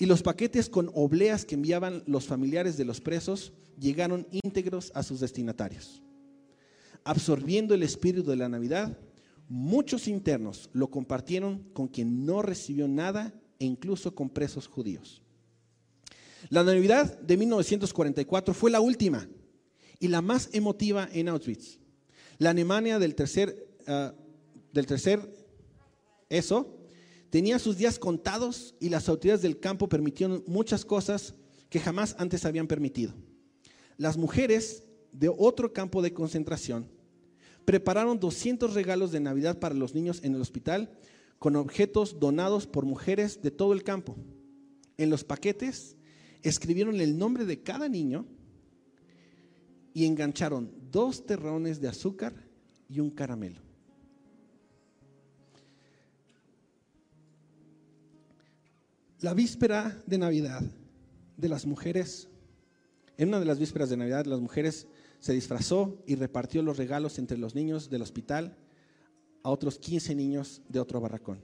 y 0.00 0.06
los 0.06 0.22
paquetes 0.22 0.70
con 0.70 0.90
obleas 0.94 1.44
que 1.44 1.54
enviaban 1.54 2.02
los 2.06 2.26
familiares 2.26 2.78
de 2.78 2.86
los 2.86 3.02
presos 3.02 3.52
llegaron 3.78 4.26
íntegros 4.32 4.90
a 4.94 5.02
sus 5.02 5.20
destinatarios. 5.20 6.02
Absorbiendo 7.04 7.74
el 7.74 7.82
espíritu 7.82 8.30
de 8.30 8.36
la 8.36 8.48
Navidad, 8.48 8.96
muchos 9.46 10.08
internos 10.08 10.70
lo 10.72 10.90
compartieron 10.90 11.64
con 11.74 11.86
quien 11.86 12.24
no 12.24 12.40
recibió 12.40 12.88
nada 12.88 13.34
e 13.58 13.66
incluso 13.66 14.14
con 14.14 14.30
presos 14.30 14.66
judíos. 14.66 15.20
La 16.48 16.64
Navidad 16.64 17.20
de 17.20 17.36
1944 17.36 18.54
fue 18.54 18.70
la 18.70 18.80
última 18.80 19.28
y 19.98 20.08
la 20.08 20.22
más 20.22 20.48
emotiva 20.54 21.10
en 21.12 21.28
Auschwitz. 21.28 21.78
La 22.38 22.50
Alemania 22.50 22.98
del 22.98 23.14
tercer, 23.14 23.68
ah, 23.86 24.14
del 24.72 24.86
tercer 24.86 25.20
eso 26.30 26.79
tenía 27.30 27.58
sus 27.58 27.76
días 27.76 27.98
contados 27.98 28.74
y 28.80 28.88
las 28.88 29.08
autoridades 29.08 29.42
del 29.42 29.60
campo 29.60 29.88
permitieron 29.88 30.44
muchas 30.46 30.84
cosas 30.84 31.34
que 31.68 31.80
jamás 31.80 32.16
antes 32.18 32.44
habían 32.44 32.66
permitido. 32.66 33.14
Las 33.96 34.16
mujeres 34.16 34.84
de 35.12 35.28
otro 35.28 35.72
campo 35.72 36.02
de 36.02 36.12
concentración 36.12 36.88
prepararon 37.64 38.18
200 38.18 38.74
regalos 38.74 39.12
de 39.12 39.20
Navidad 39.20 39.58
para 39.58 39.74
los 39.74 39.94
niños 39.94 40.20
en 40.24 40.34
el 40.34 40.40
hospital 40.40 40.90
con 41.38 41.56
objetos 41.56 42.18
donados 42.18 42.66
por 42.66 42.84
mujeres 42.84 43.40
de 43.42 43.50
todo 43.50 43.72
el 43.72 43.84
campo. 43.84 44.16
En 44.98 45.08
los 45.08 45.24
paquetes 45.24 45.96
escribieron 46.42 47.00
el 47.00 47.16
nombre 47.16 47.44
de 47.44 47.62
cada 47.62 47.88
niño 47.88 48.26
y 49.94 50.04
engancharon 50.04 50.72
dos 50.90 51.26
terrones 51.26 51.80
de 51.80 51.88
azúcar 51.88 52.34
y 52.88 53.00
un 53.00 53.10
caramelo. 53.10 53.69
La 59.22 59.34
víspera 59.34 60.02
de 60.06 60.16
Navidad 60.16 60.62
de 61.36 61.48
las 61.50 61.66
mujeres, 61.66 62.30
en 63.18 63.28
una 63.28 63.38
de 63.38 63.44
las 63.44 63.58
vísperas 63.58 63.90
de 63.90 63.98
Navidad, 63.98 64.24
las 64.24 64.40
mujeres 64.40 64.86
se 65.18 65.34
disfrazó 65.34 66.02
y 66.06 66.14
repartió 66.14 66.62
los 66.62 66.78
regalos 66.78 67.18
entre 67.18 67.36
los 67.36 67.54
niños 67.54 67.90
del 67.90 68.00
hospital 68.00 68.56
a 69.42 69.50
otros 69.50 69.78
15 69.78 70.14
niños 70.14 70.62
de 70.70 70.80
otro 70.80 71.02
barracón. 71.02 71.42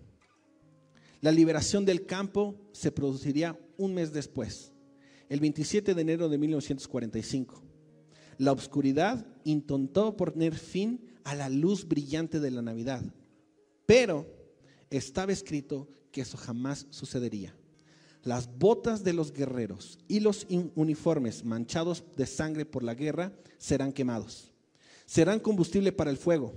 La 1.21 1.31
liberación 1.33 1.85
del 1.85 2.07
campo 2.07 2.57
se 2.73 2.93
produciría 2.93 3.61
un 3.77 3.93
mes 3.93 4.11
después, 4.11 4.73
el 5.29 5.41
27 5.41 5.93
de 5.93 6.01
enero 6.01 6.31
de 6.31 6.39
1945. 6.39 7.63
La 8.39 8.53
oscuridad 8.53 9.27
intentó 9.45 10.17
poner 10.17 10.55
fin 10.55 11.05
a 11.25 11.35
la 11.35 11.51
luz 11.51 11.87
brillante 11.87 12.41
de 12.41 12.51
la 12.53 12.63
Navidad, 12.63 13.03
pero 13.85 14.27
estaba 14.89 15.33
escrito 15.33 15.91
que 16.11 16.23
eso 16.23 16.39
jamás 16.39 16.87
sucedería. 16.89 17.55
Las 18.27 18.59
botas 18.59 19.05
de 19.05 19.13
los 19.13 19.33
guerreros 19.33 20.01
y 20.09 20.19
los 20.19 20.49
uniformes 20.75 21.45
manchados 21.45 22.03
de 22.17 22.27
sangre 22.27 22.67
por 22.67 22.83
la 22.83 22.95
guerra 22.95 23.33
serán 23.57 23.93
quemados. 23.93 24.53
Serán 25.07 25.39
combustible 25.39 25.93
para 25.93 26.11
el 26.11 26.17
fuego, 26.17 26.53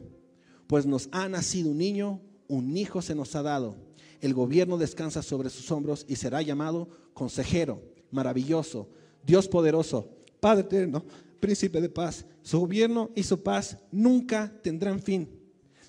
pues 0.66 0.88
nos 0.88 1.10
ha 1.12 1.30
nacido 1.30 1.70
un 1.70 1.78
niño, 1.78 2.22
un 2.48 2.76
hijo 2.76 3.04
se 3.04 3.14
nos 3.14 3.36
ha 3.36 3.44
dado. 3.44 3.76
El 4.20 4.34
gobierno 4.34 4.80
descansa 4.80 5.22
sobre 5.22 5.52
sus 5.52 5.70
hombros 5.70 6.08
y 6.10 6.16
será 6.16 6.42
llamado 6.42 6.90
consejero, 7.14 7.84
maravilloso, 8.10 8.90
Dios 9.24 9.48
poderoso, 9.48 10.10
Padre 10.40 10.62
eterno 10.62 11.06
príncipe 11.40 11.80
de 11.82 11.90
paz. 11.90 12.26
Su 12.42 12.62
gobierno 12.62 13.12
y 13.14 13.22
su 13.22 13.44
paz 13.44 13.78
nunca 13.92 14.52
tendrán 14.64 15.00
fin. 15.00 15.30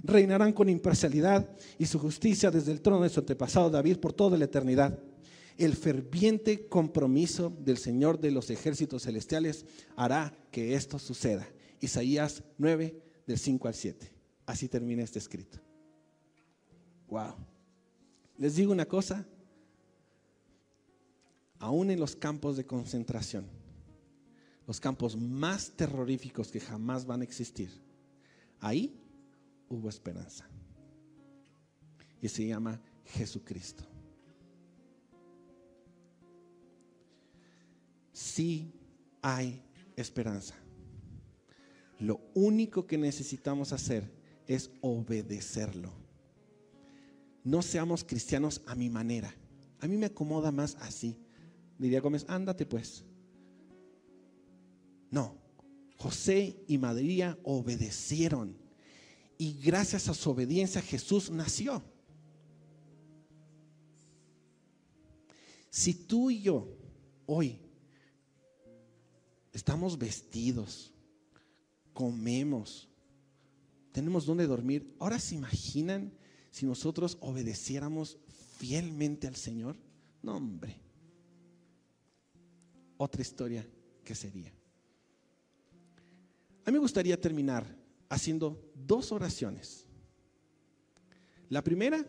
Reinarán 0.03 0.53
con 0.53 0.69
imparcialidad 0.69 1.51
y 1.79 1.87
su 1.87 1.99
justicia 1.99 2.51
desde 2.51 2.71
el 2.71 2.83
trono 2.83 3.03
de 3.03 3.09
su 3.09 3.21
antepasado 3.21 3.71
David 3.71 3.97
por 3.97 4.13
toda 4.13 4.37
la 4.37 4.45
eternidad. 4.45 4.99
El 5.61 5.77
ferviente 5.77 6.69
compromiso 6.69 7.51
del 7.51 7.77
Señor 7.77 8.19
de 8.19 8.31
los 8.31 8.49
ejércitos 8.49 9.03
celestiales 9.03 9.67
hará 9.95 10.35
que 10.51 10.75
esto 10.75 10.99
suceda. 10.99 11.47
Isaías 11.83 12.43
9, 12.57 12.99
del 13.27 13.39
5 13.39 13.69
al 13.69 13.75
7. 13.75 14.11
Así 14.47 14.69
termina 14.69 15.03
este 15.03 15.19
escrito. 15.19 15.59
Wow. 17.09 17.35
Les 18.39 18.57
digo 18.57 18.73
una 18.73 18.87
cosa, 18.87 19.29
aún 21.59 21.91
en 21.91 22.01
los 22.01 22.17
campos 22.17 22.57
de 22.57 22.65
concentración, 22.65 23.45
los 24.67 24.81
campos 24.81 25.15
más 25.15 25.73
terroríficos 25.73 26.51
que 26.51 26.61
jamás 26.61 27.05
van 27.05 27.21
a 27.21 27.25
existir, 27.25 27.69
ahí 28.61 28.99
hubo 29.69 29.91
esperanza. 29.91 30.49
Y 32.23 32.29
se 32.31 32.47
llama 32.47 32.81
Jesucristo. 33.05 33.85
Sí 38.21 38.71
hay 39.23 39.63
esperanza. 39.97 40.55
Lo 41.99 42.21
único 42.35 42.87
que 42.87 42.99
necesitamos 42.99 43.73
hacer 43.73 44.13
es 44.47 44.71
obedecerlo. 44.83 45.91
No 47.43 47.63
seamos 47.63 48.05
cristianos 48.05 48.61
a 48.67 48.75
mi 48.75 48.91
manera. 48.91 49.35
A 49.81 49.87
mí 49.87 49.97
me 49.97 50.05
acomoda 50.05 50.53
más 50.53 50.77
así. 50.83 51.19
Diría 51.79 52.03
Gómez, 52.03 52.27
ándate 52.29 52.67
pues. 52.67 53.05
No, 55.11 55.35
José 55.97 56.63
y 56.69 56.77
María 56.77 57.39
obedecieron 57.43 58.55
y 59.39 59.59
gracias 59.63 60.09
a 60.11 60.15
su 60.15 60.29
obediencia 60.31 60.83
Jesús 60.83 61.31
nació. 61.31 61.83
Si 65.71 65.95
tú 65.95 66.31
y 66.31 66.43
yo 66.43 66.69
hoy 67.25 67.70
estamos 69.53 69.99
vestidos, 69.99 70.93
comemos, 71.93 72.89
tenemos 73.93 74.25
donde 74.27 74.47
dormir, 74.47 74.95
ahora 74.99 75.19
se 75.19 75.35
imaginan 75.35 76.13
si 76.51 76.67
nosotros 76.67 77.19
obedeciéramos 77.21 78.19
fielmente 78.59 79.27
al 79.27 79.37
Señor. 79.37 79.77
No, 80.23 80.37
hombre. 80.37 80.77
Otra 82.97 83.23
historia 83.23 83.67
que 84.05 84.15
sería. 84.15 84.53
A 86.65 86.71
mí 86.71 86.73
me 86.75 86.79
gustaría 86.79 87.21
terminar 87.21 87.67
haciendo 88.09 88.71
dos 88.75 89.13
oraciones. 89.13 89.87
La 91.49 91.65
primera, 91.65 92.05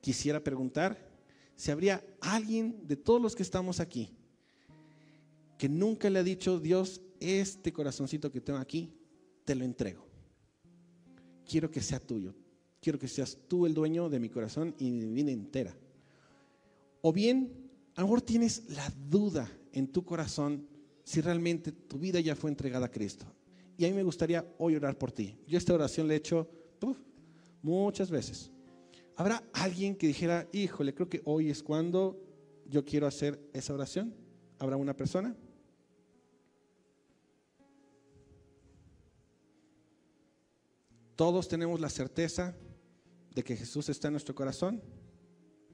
quisiera 0.00 0.42
preguntar 0.42 1.10
si 1.56 1.70
habría 1.70 2.04
alguien 2.20 2.86
de 2.86 2.96
todos 2.96 3.20
los 3.20 3.34
que 3.34 3.42
estamos 3.42 3.80
aquí 3.80 4.16
que 5.62 5.68
nunca 5.68 6.10
le 6.10 6.18
ha 6.18 6.24
dicho, 6.24 6.58
Dios, 6.58 7.00
este 7.20 7.72
corazoncito 7.72 8.32
que 8.32 8.40
tengo 8.40 8.58
aquí, 8.58 8.92
te 9.44 9.54
lo 9.54 9.64
entrego. 9.64 10.04
Quiero 11.48 11.70
que 11.70 11.80
sea 11.80 12.00
tuyo. 12.00 12.34
Quiero 12.80 12.98
que 12.98 13.06
seas 13.06 13.38
tú 13.46 13.64
el 13.64 13.72
dueño 13.72 14.08
de 14.08 14.18
mi 14.18 14.28
corazón 14.28 14.74
y 14.76 14.90
de 14.90 15.06
mi 15.06 15.22
vida 15.22 15.30
entera. 15.30 15.72
O 17.00 17.12
bien, 17.12 17.70
a 17.94 18.00
lo 18.00 18.08
mejor 18.08 18.22
tienes 18.22 18.70
la 18.70 18.92
duda 19.08 19.48
en 19.70 19.86
tu 19.86 20.04
corazón 20.04 20.66
si 21.04 21.20
realmente 21.20 21.70
tu 21.70 21.96
vida 21.96 22.18
ya 22.18 22.34
fue 22.34 22.50
entregada 22.50 22.86
a 22.86 22.90
Cristo. 22.90 23.24
Y 23.78 23.84
a 23.84 23.88
mí 23.88 23.94
me 23.94 24.02
gustaría 24.02 24.44
hoy 24.58 24.74
orar 24.74 24.98
por 24.98 25.12
ti. 25.12 25.36
Yo 25.46 25.58
esta 25.58 25.74
oración 25.74 26.08
la 26.08 26.14
he 26.14 26.16
hecho 26.16 26.50
muchas 27.62 28.10
veces. 28.10 28.50
¿Habrá 29.14 29.44
alguien 29.52 29.94
que 29.94 30.08
dijera, 30.08 30.48
híjole, 30.50 30.92
creo 30.92 31.08
que 31.08 31.22
hoy 31.24 31.50
es 31.50 31.62
cuando 31.62 32.20
yo 32.66 32.84
quiero 32.84 33.06
hacer 33.06 33.38
esa 33.52 33.72
oración? 33.72 34.12
¿Habrá 34.58 34.76
una 34.76 34.96
persona? 34.96 35.36
Todos 41.22 41.46
tenemos 41.46 41.78
la 41.78 41.88
certeza 41.88 42.52
de 43.32 43.44
que 43.44 43.56
Jesús 43.56 43.88
está 43.88 44.08
en 44.08 44.14
nuestro 44.14 44.34
corazón. 44.34 44.82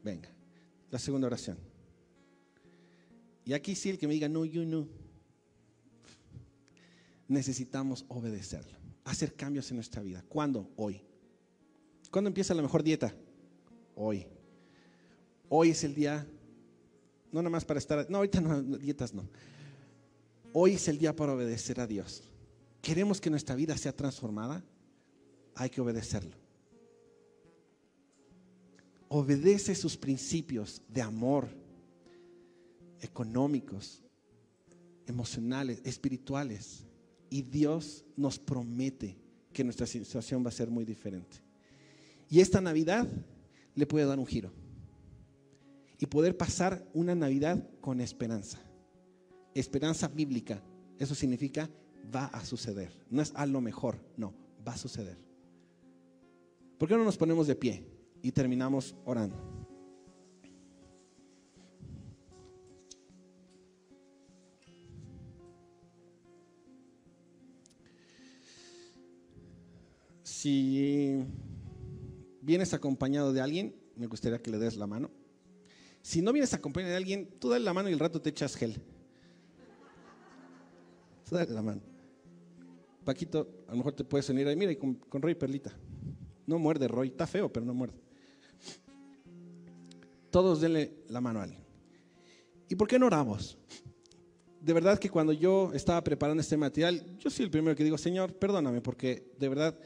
Venga, 0.04 0.28
la 0.90 0.98
segunda 0.98 1.26
oración. 1.26 1.56
Y 3.46 3.54
aquí 3.54 3.74
sí 3.74 3.88
el 3.88 3.96
que 3.96 4.06
me 4.06 4.12
diga, 4.12 4.28
no, 4.28 4.44
yo 4.44 4.62
no 4.66 4.86
necesitamos 7.28 8.04
obedecerlo, 8.08 8.76
hacer 9.04 9.32
cambios 9.36 9.70
en 9.70 9.78
nuestra 9.78 10.02
vida. 10.02 10.22
¿Cuándo? 10.28 10.70
Hoy. 10.76 11.00
¿Cuándo 12.10 12.28
empieza 12.28 12.52
la 12.52 12.60
mejor 12.60 12.82
dieta? 12.82 13.14
Hoy. 13.94 14.26
Hoy 15.48 15.70
es 15.70 15.82
el 15.82 15.94
día, 15.94 16.26
no 17.32 17.40
nada 17.40 17.48
más 17.48 17.64
para 17.64 17.78
estar, 17.78 18.06
no, 18.10 18.18
ahorita 18.18 18.42
no, 18.42 18.60
dietas 18.60 19.14
no. 19.14 19.26
Hoy 20.52 20.74
es 20.74 20.88
el 20.88 20.98
día 20.98 21.16
para 21.16 21.32
obedecer 21.32 21.80
a 21.80 21.86
Dios. 21.86 22.22
¿Queremos 22.82 23.18
que 23.18 23.30
nuestra 23.30 23.54
vida 23.54 23.78
sea 23.78 23.96
transformada? 23.96 24.62
Hay 25.58 25.70
que 25.70 25.80
obedecerlo. 25.80 26.36
Obedece 29.08 29.74
sus 29.74 29.96
principios 29.96 30.80
de 30.88 31.02
amor, 31.02 31.48
económicos, 33.00 34.00
emocionales, 35.06 35.80
espirituales. 35.84 36.84
Y 37.28 37.42
Dios 37.42 38.04
nos 38.16 38.38
promete 38.38 39.16
que 39.52 39.64
nuestra 39.64 39.86
situación 39.86 40.44
va 40.44 40.50
a 40.50 40.52
ser 40.52 40.70
muy 40.70 40.84
diferente. 40.84 41.38
Y 42.30 42.38
esta 42.38 42.60
Navidad 42.60 43.08
le 43.74 43.86
puede 43.86 44.06
dar 44.06 44.20
un 44.20 44.26
giro. 44.26 44.52
Y 45.98 46.06
poder 46.06 46.36
pasar 46.36 46.86
una 46.94 47.16
Navidad 47.16 47.68
con 47.80 48.00
esperanza. 48.00 48.60
Esperanza 49.54 50.06
bíblica. 50.06 50.62
Eso 51.00 51.16
significa 51.16 51.68
va 52.14 52.26
a 52.26 52.44
suceder. 52.44 52.92
No 53.10 53.22
es 53.22 53.32
a 53.34 53.44
lo 53.44 53.60
mejor, 53.60 53.98
no, 54.16 54.32
va 54.64 54.74
a 54.74 54.78
suceder. 54.78 55.27
¿Por 56.78 56.88
qué 56.88 56.96
no 56.96 57.04
nos 57.04 57.16
ponemos 57.16 57.48
de 57.48 57.56
pie 57.56 57.84
y 58.22 58.30
terminamos 58.30 58.94
orando? 59.04 59.36
Si 70.22 71.24
vienes 72.42 72.72
acompañado 72.72 73.32
de 73.32 73.40
alguien, 73.40 73.74
me 73.96 74.06
gustaría 74.06 74.40
que 74.40 74.52
le 74.52 74.58
des 74.58 74.76
la 74.76 74.86
mano. 74.86 75.10
Si 76.00 76.22
no 76.22 76.32
vienes 76.32 76.54
acompañado 76.54 76.92
de 76.92 76.96
alguien, 76.96 77.28
tú 77.40 77.48
dale 77.48 77.64
la 77.64 77.72
mano 77.72 77.88
y 77.88 77.92
el 77.92 77.98
rato 77.98 78.22
te 78.22 78.30
echas 78.30 78.54
gel. 78.54 78.80
dale 81.28 81.52
la 81.52 81.62
mano. 81.62 81.82
Paquito, 83.04 83.64
a 83.66 83.72
lo 83.72 83.78
mejor 83.78 83.94
te 83.94 84.04
puedes 84.04 84.28
unir 84.28 84.46
ahí. 84.46 84.54
Mira, 84.54 84.78
con, 84.78 84.94
con 84.94 85.20
Roy 85.20 85.34
Perlita. 85.34 85.76
No 86.48 86.58
muerde 86.58 86.88
Roy, 86.88 87.08
está 87.08 87.26
feo, 87.26 87.52
pero 87.52 87.66
no 87.66 87.74
muerde. 87.74 88.00
Todos 90.30 90.62
denle 90.62 91.04
la 91.08 91.20
mano 91.20 91.40
a 91.40 91.42
alguien. 91.42 91.60
¿Y 92.70 92.74
por 92.74 92.88
qué 92.88 92.98
no 92.98 93.04
oramos? 93.04 93.58
De 94.58 94.72
verdad 94.72 94.98
que 94.98 95.10
cuando 95.10 95.34
yo 95.34 95.70
estaba 95.74 96.02
preparando 96.02 96.40
este 96.40 96.56
material, 96.56 97.04
yo 97.18 97.28
soy 97.28 97.44
el 97.44 97.50
primero 97.50 97.76
que 97.76 97.84
digo, 97.84 97.98
Señor, 97.98 98.32
perdóname, 98.32 98.80
porque 98.80 99.30
de 99.38 99.46
verdad 99.46 99.78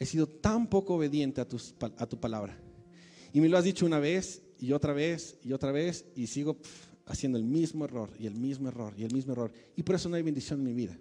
he 0.00 0.04
sido 0.04 0.26
tan 0.26 0.66
poco 0.66 0.96
obediente 0.96 1.40
a, 1.40 1.46
tu 1.46 2.20
palabra. 2.20 2.58
Y 3.32 3.40
me 3.40 3.48
lo 3.48 3.56
has 3.56 3.64
dicho 3.64 3.86
una 3.86 4.00
vez 4.00 4.42
y 4.58 4.72
otra 4.72 4.92
vez 4.92 5.38
y 5.44 5.52
otra 5.52 5.70
vez 5.70 6.06
y 6.16 6.26
sigo 6.26 6.56
haciendo 7.06 7.38
el 7.38 7.44
mismo 7.44 7.84
error 7.84 8.10
y 8.18 8.26
el 8.26 8.34
mismo 8.34 8.66
error 8.66 8.94
y 8.96 9.04
el 9.04 9.14
mismo 9.14 9.32
error. 9.32 9.52
Y 9.76 9.84
por 9.84 9.94
eso 9.94 10.08
no 10.08 10.16
hay 10.16 10.22
bendición 10.22 10.58
en 10.58 10.66
mi 10.66 10.74
vida. 10.74 10.98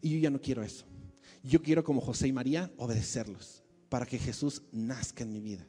Y 0.00 0.10
yo 0.10 0.18
ya 0.18 0.30
no 0.30 0.40
quiero 0.40 0.62
eso. 0.62 0.84
Yo 1.42 1.60
quiero 1.60 1.82
como 1.82 2.00
José 2.00 2.28
y 2.28 2.32
María 2.32 2.70
obedecerlos 2.76 3.65
para 3.88 4.06
que 4.06 4.18
Jesús 4.18 4.62
nazca 4.72 5.24
en 5.24 5.32
mi 5.32 5.40
vida 5.40 5.66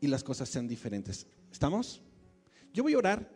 y 0.00 0.06
las 0.06 0.24
cosas 0.24 0.48
sean 0.48 0.66
diferentes. 0.66 1.26
¿Estamos? 1.52 2.02
Yo 2.72 2.82
voy 2.82 2.94
a 2.94 2.98
orar, 2.98 3.30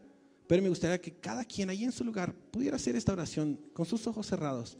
pero 0.46 0.62
me 0.62 0.68
gustaría 0.68 1.00
que 1.00 1.12
cada 1.12 1.44
quien 1.44 1.70
ahí 1.70 1.84
en 1.84 1.92
su 1.92 2.04
lugar 2.04 2.34
pudiera 2.34 2.76
hacer 2.76 2.96
esta 2.96 3.12
oración 3.12 3.60
con 3.72 3.86
sus 3.86 4.06
ojos 4.06 4.26
cerrados 4.26 4.78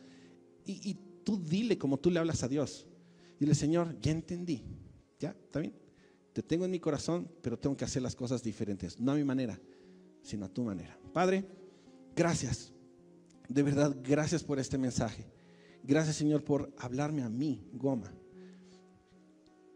y, 0.67 0.97
tú 1.25 1.43
dile 1.43 1.79
como 1.79 1.99
tú 1.99 2.11
le 2.11 2.19
hablas 2.19 2.43
a 2.43 2.49
Dios. 2.49 2.87
Dile, 3.41 3.55
Señor, 3.55 3.99
ya 3.99 4.13
entendí. 4.13 4.63
¿Ya? 5.19 5.31
¿Está 5.31 5.59
bien? 5.59 5.75
Te 6.35 6.43
tengo 6.43 6.67
en 6.67 6.71
mi 6.71 6.81
corazón, 6.81 7.31
pero 7.41 7.59
tengo 7.59 7.75
que 7.77 7.87
hacer 7.87 8.03
las 8.03 8.15
cosas 8.15 8.43
diferentes. 8.43 9.01
No 9.01 9.13
a 9.13 9.15
mi 9.15 9.25
manera, 9.25 9.59
sino 10.21 10.45
a 10.45 10.49
tu 10.51 10.63
manera. 10.63 10.99
Padre, 11.15 11.47
gracias. 12.15 12.75
De 13.49 13.63
verdad, 13.63 13.97
gracias 14.03 14.45
por 14.45 14.59
este 14.59 14.77
mensaje. 14.77 15.25
Gracias, 15.83 16.17
Señor, 16.17 16.45
por 16.45 16.75
hablarme 16.77 17.23
a 17.23 17.31
mí, 17.31 17.67
Goma. 17.73 18.13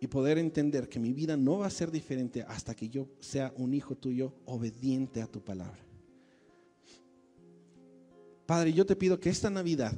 Y 0.01 0.07
poder 0.07 0.39
entender 0.39 0.89
que 0.89 1.01
mi 1.01 1.13
vida 1.13 1.37
no 1.37 1.59
va 1.59 1.67
a 1.67 1.71
ser 1.71 1.91
diferente 1.91 2.43
hasta 2.43 2.75
que 2.75 2.89
yo 2.89 3.09
sea 3.19 3.53
un 3.57 3.75
hijo 3.75 3.97
tuyo 3.97 4.35
obediente 4.45 5.21
a 5.23 5.27
tu 5.27 5.43
palabra. 5.43 5.79
Padre, 8.47 8.73
yo 8.73 8.87
te 8.87 8.97
pido 8.97 9.21
que 9.21 9.29
esta 9.29 9.51
Navidad, 9.51 9.93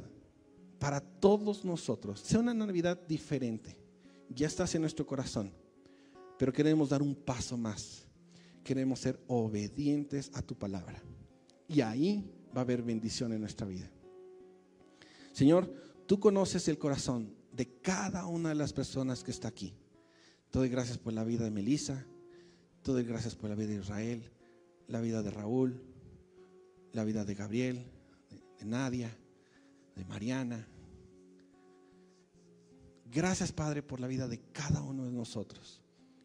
para 0.79 1.01
todos 1.01 1.65
nosotros, 1.65 2.21
sea 2.21 2.41
una 2.41 2.55
Navidad 2.55 2.99
diferente. 3.07 3.77
Ya 4.29 4.47
estás 4.47 4.75
en 4.75 4.81
nuestro 4.81 5.07
corazón, 5.07 5.53
pero 6.39 6.53
queremos 6.53 6.89
dar 6.89 7.03
un 7.03 7.15
paso 7.15 7.57
más. 7.57 8.07
Queremos 8.65 8.99
ser 9.01 9.21
obedientes 9.27 10.31
a 10.35 10.43
tu 10.43 10.57
palabra. 10.57 11.03
Y 11.69 11.81
ahí 11.81 12.29
va 12.55 12.63
a 12.63 12.65
haber 12.65 12.83
bendición 12.83 13.33
en 13.33 13.41
nuestra 13.41 13.67
vida. 13.67 13.91
Señor, 15.33 15.73
tú 16.07 16.19
conoces 16.19 16.67
el 16.69 16.79
corazón 16.79 17.33
de 17.53 17.67
cada 17.81 18.27
una 18.27 18.49
de 18.49 18.55
las 18.57 18.73
personas 18.73 19.23
que 19.23 19.31
está 19.31 19.49
aquí. 19.49 19.75
Te 20.51 20.59
doy 20.59 20.69
gracias 20.69 20.99
por 20.99 21.13
la 21.13 21.23
vida 21.23 21.45
de 21.45 21.51
Melissa, 21.51 22.05
te 22.83 22.91
doy 22.91 23.05
gracias 23.05 23.37
por 23.37 23.51
la 23.51 23.57
vida 23.57 23.69
de 23.69 23.77
Israel, 23.77 24.31
la 24.89 25.01
vida 25.01 25.23
de 25.23 25.31
Raúl, 25.31 25.81
la 26.93 27.05
vida 27.05 27.25
de 27.25 27.35
Gabriel, 27.37 27.87
de, 28.59 28.65
Nadia, 28.65 29.17
de 29.95 30.05
Mariana. 30.05 30.67
Gracias, 33.13 33.53
Padre, 33.53 33.83
por 33.83 34.01
la 34.01 34.09
vida 34.09 34.27
de 34.27 34.41
cada 34.53 34.83
uno 34.83 35.05
de 35.05 35.13
nosotros. 35.13 35.83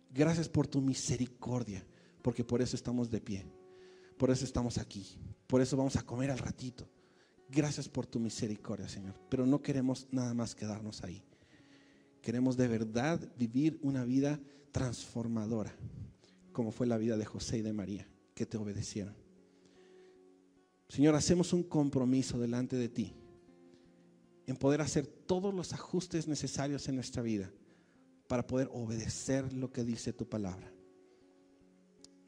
Gracias 0.09 0.49
por 0.49 0.65
tu 0.65 0.81
misericordia, 0.81 1.85
porque 2.23 2.43
por 2.43 2.63
eso 2.63 2.75
estamos 2.75 3.11
de 3.11 3.21
pie, 3.21 3.45
por 4.17 4.31
eso 4.31 4.43
estamos 4.43 4.79
aquí, 4.79 5.05
por 5.45 5.61
eso 5.61 5.77
vamos 5.77 5.97
a 5.97 6.03
comer 6.03 6.31
al 6.31 6.39
ratito. 6.39 6.89
Gracias 7.47 7.87
por 7.87 8.07
tu 8.07 8.19
misericordia, 8.19 8.89
Señor. 8.89 9.13
Pero 9.29 9.45
no 9.45 9.61
queremos 9.61 10.07
nada 10.11 10.33
más 10.33 10.55
quedarnos 10.55 11.03
ahí. 11.03 11.23
Queremos 12.25 12.57
de 12.57 12.67
verdad 12.67 13.21
vivir 13.37 13.77
una 13.83 14.03
vida 14.03 14.39
transformadora, 14.71 15.75
como 16.53 16.71
fue 16.71 16.87
la 16.87 16.97
vida 16.97 17.17
de 17.17 17.25
José 17.25 17.59
y 17.59 17.61
de 17.61 17.71
María, 17.71 18.09
que 18.33 18.47
te 18.47 18.57
obedecieron. 18.57 19.13
Señor, 20.89 21.13
hacemos 21.13 21.53
un 21.53 21.61
compromiso 21.61 22.39
delante 22.39 22.77
de 22.77 22.89
ti 22.89 23.13
en 24.47 24.55
poder 24.55 24.81
hacer 24.81 25.05
todos 25.05 25.53
los 25.53 25.71
ajustes 25.73 26.27
necesarios 26.27 26.89
en 26.89 26.95
nuestra 26.95 27.21
vida 27.21 27.51
para 28.27 28.47
poder 28.47 28.69
obedecer 28.73 29.53
lo 29.53 29.71
que 29.71 29.83
dice 29.83 30.11
tu 30.11 30.27
palabra. 30.27 30.73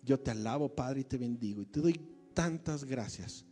Yo 0.03 0.19
te 0.19 0.29
alabo, 0.29 0.75
Padre, 0.75 0.99
y 0.99 1.05
te 1.05 1.17
bendigo 1.17 1.63
y 1.63 1.65
te 1.65 1.81
doy 1.81 1.99
tantas 2.35 2.83
gracias 2.83 3.45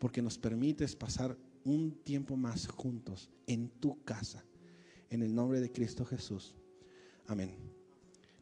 porque 0.00 0.20
nos 0.20 0.36
permites 0.36 0.96
pasar 0.96 1.38
un 1.62 1.92
tiempo 2.02 2.36
más 2.36 2.66
juntos 2.66 3.30
en 3.46 3.68
tu 3.68 4.02
casa. 4.02 4.44
En 5.12 5.22
el 5.22 5.34
nombre 5.34 5.60
de 5.60 5.70
Cristo 5.70 6.06
Jesús. 6.06 6.54
Amén. 7.26 7.54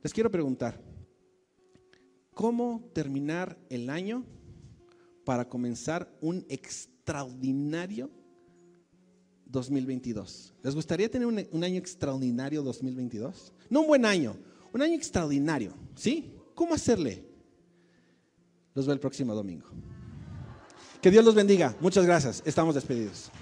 Les 0.04 0.14
quiero 0.14 0.30
preguntar, 0.30 0.80
¿cómo 2.32 2.88
terminar 2.94 3.58
el 3.68 3.90
año 3.90 4.24
para 5.24 5.48
comenzar 5.48 6.16
un 6.20 6.46
extraordinario 6.48 8.08
2022? 9.46 10.54
¿Les 10.62 10.72
gustaría 10.76 11.10
tener 11.10 11.26
un, 11.26 11.64
año 11.64 11.78
extraordinario 11.78 12.62
2022? 12.62 13.52
No 13.68 13.80
un 13.80 13.88
buen 13.88 14.04
año, 14.04 14.36
un 14.72 14.80
año 14.80 14.94
extraordinario, 14.94 15.74
¿sí? 15.96 16.36
¿Cómo 16.54 16.74
hacerle? 16.74 17.24
Los 18.74 18.86
veo 18.86 18.94
el 18.94 19.00
próximo 19.00 19.34
domingo. 19.34 19.66
Que 21.02 21.10
Dios 21.10 21.24
los 21.24 21.34
bendiga. 21.34 21.76
Muchas 21.80 22.06
gracias. 22.06 22.44
Estamos 22.46 22.76
despedidos. 22.76 23.32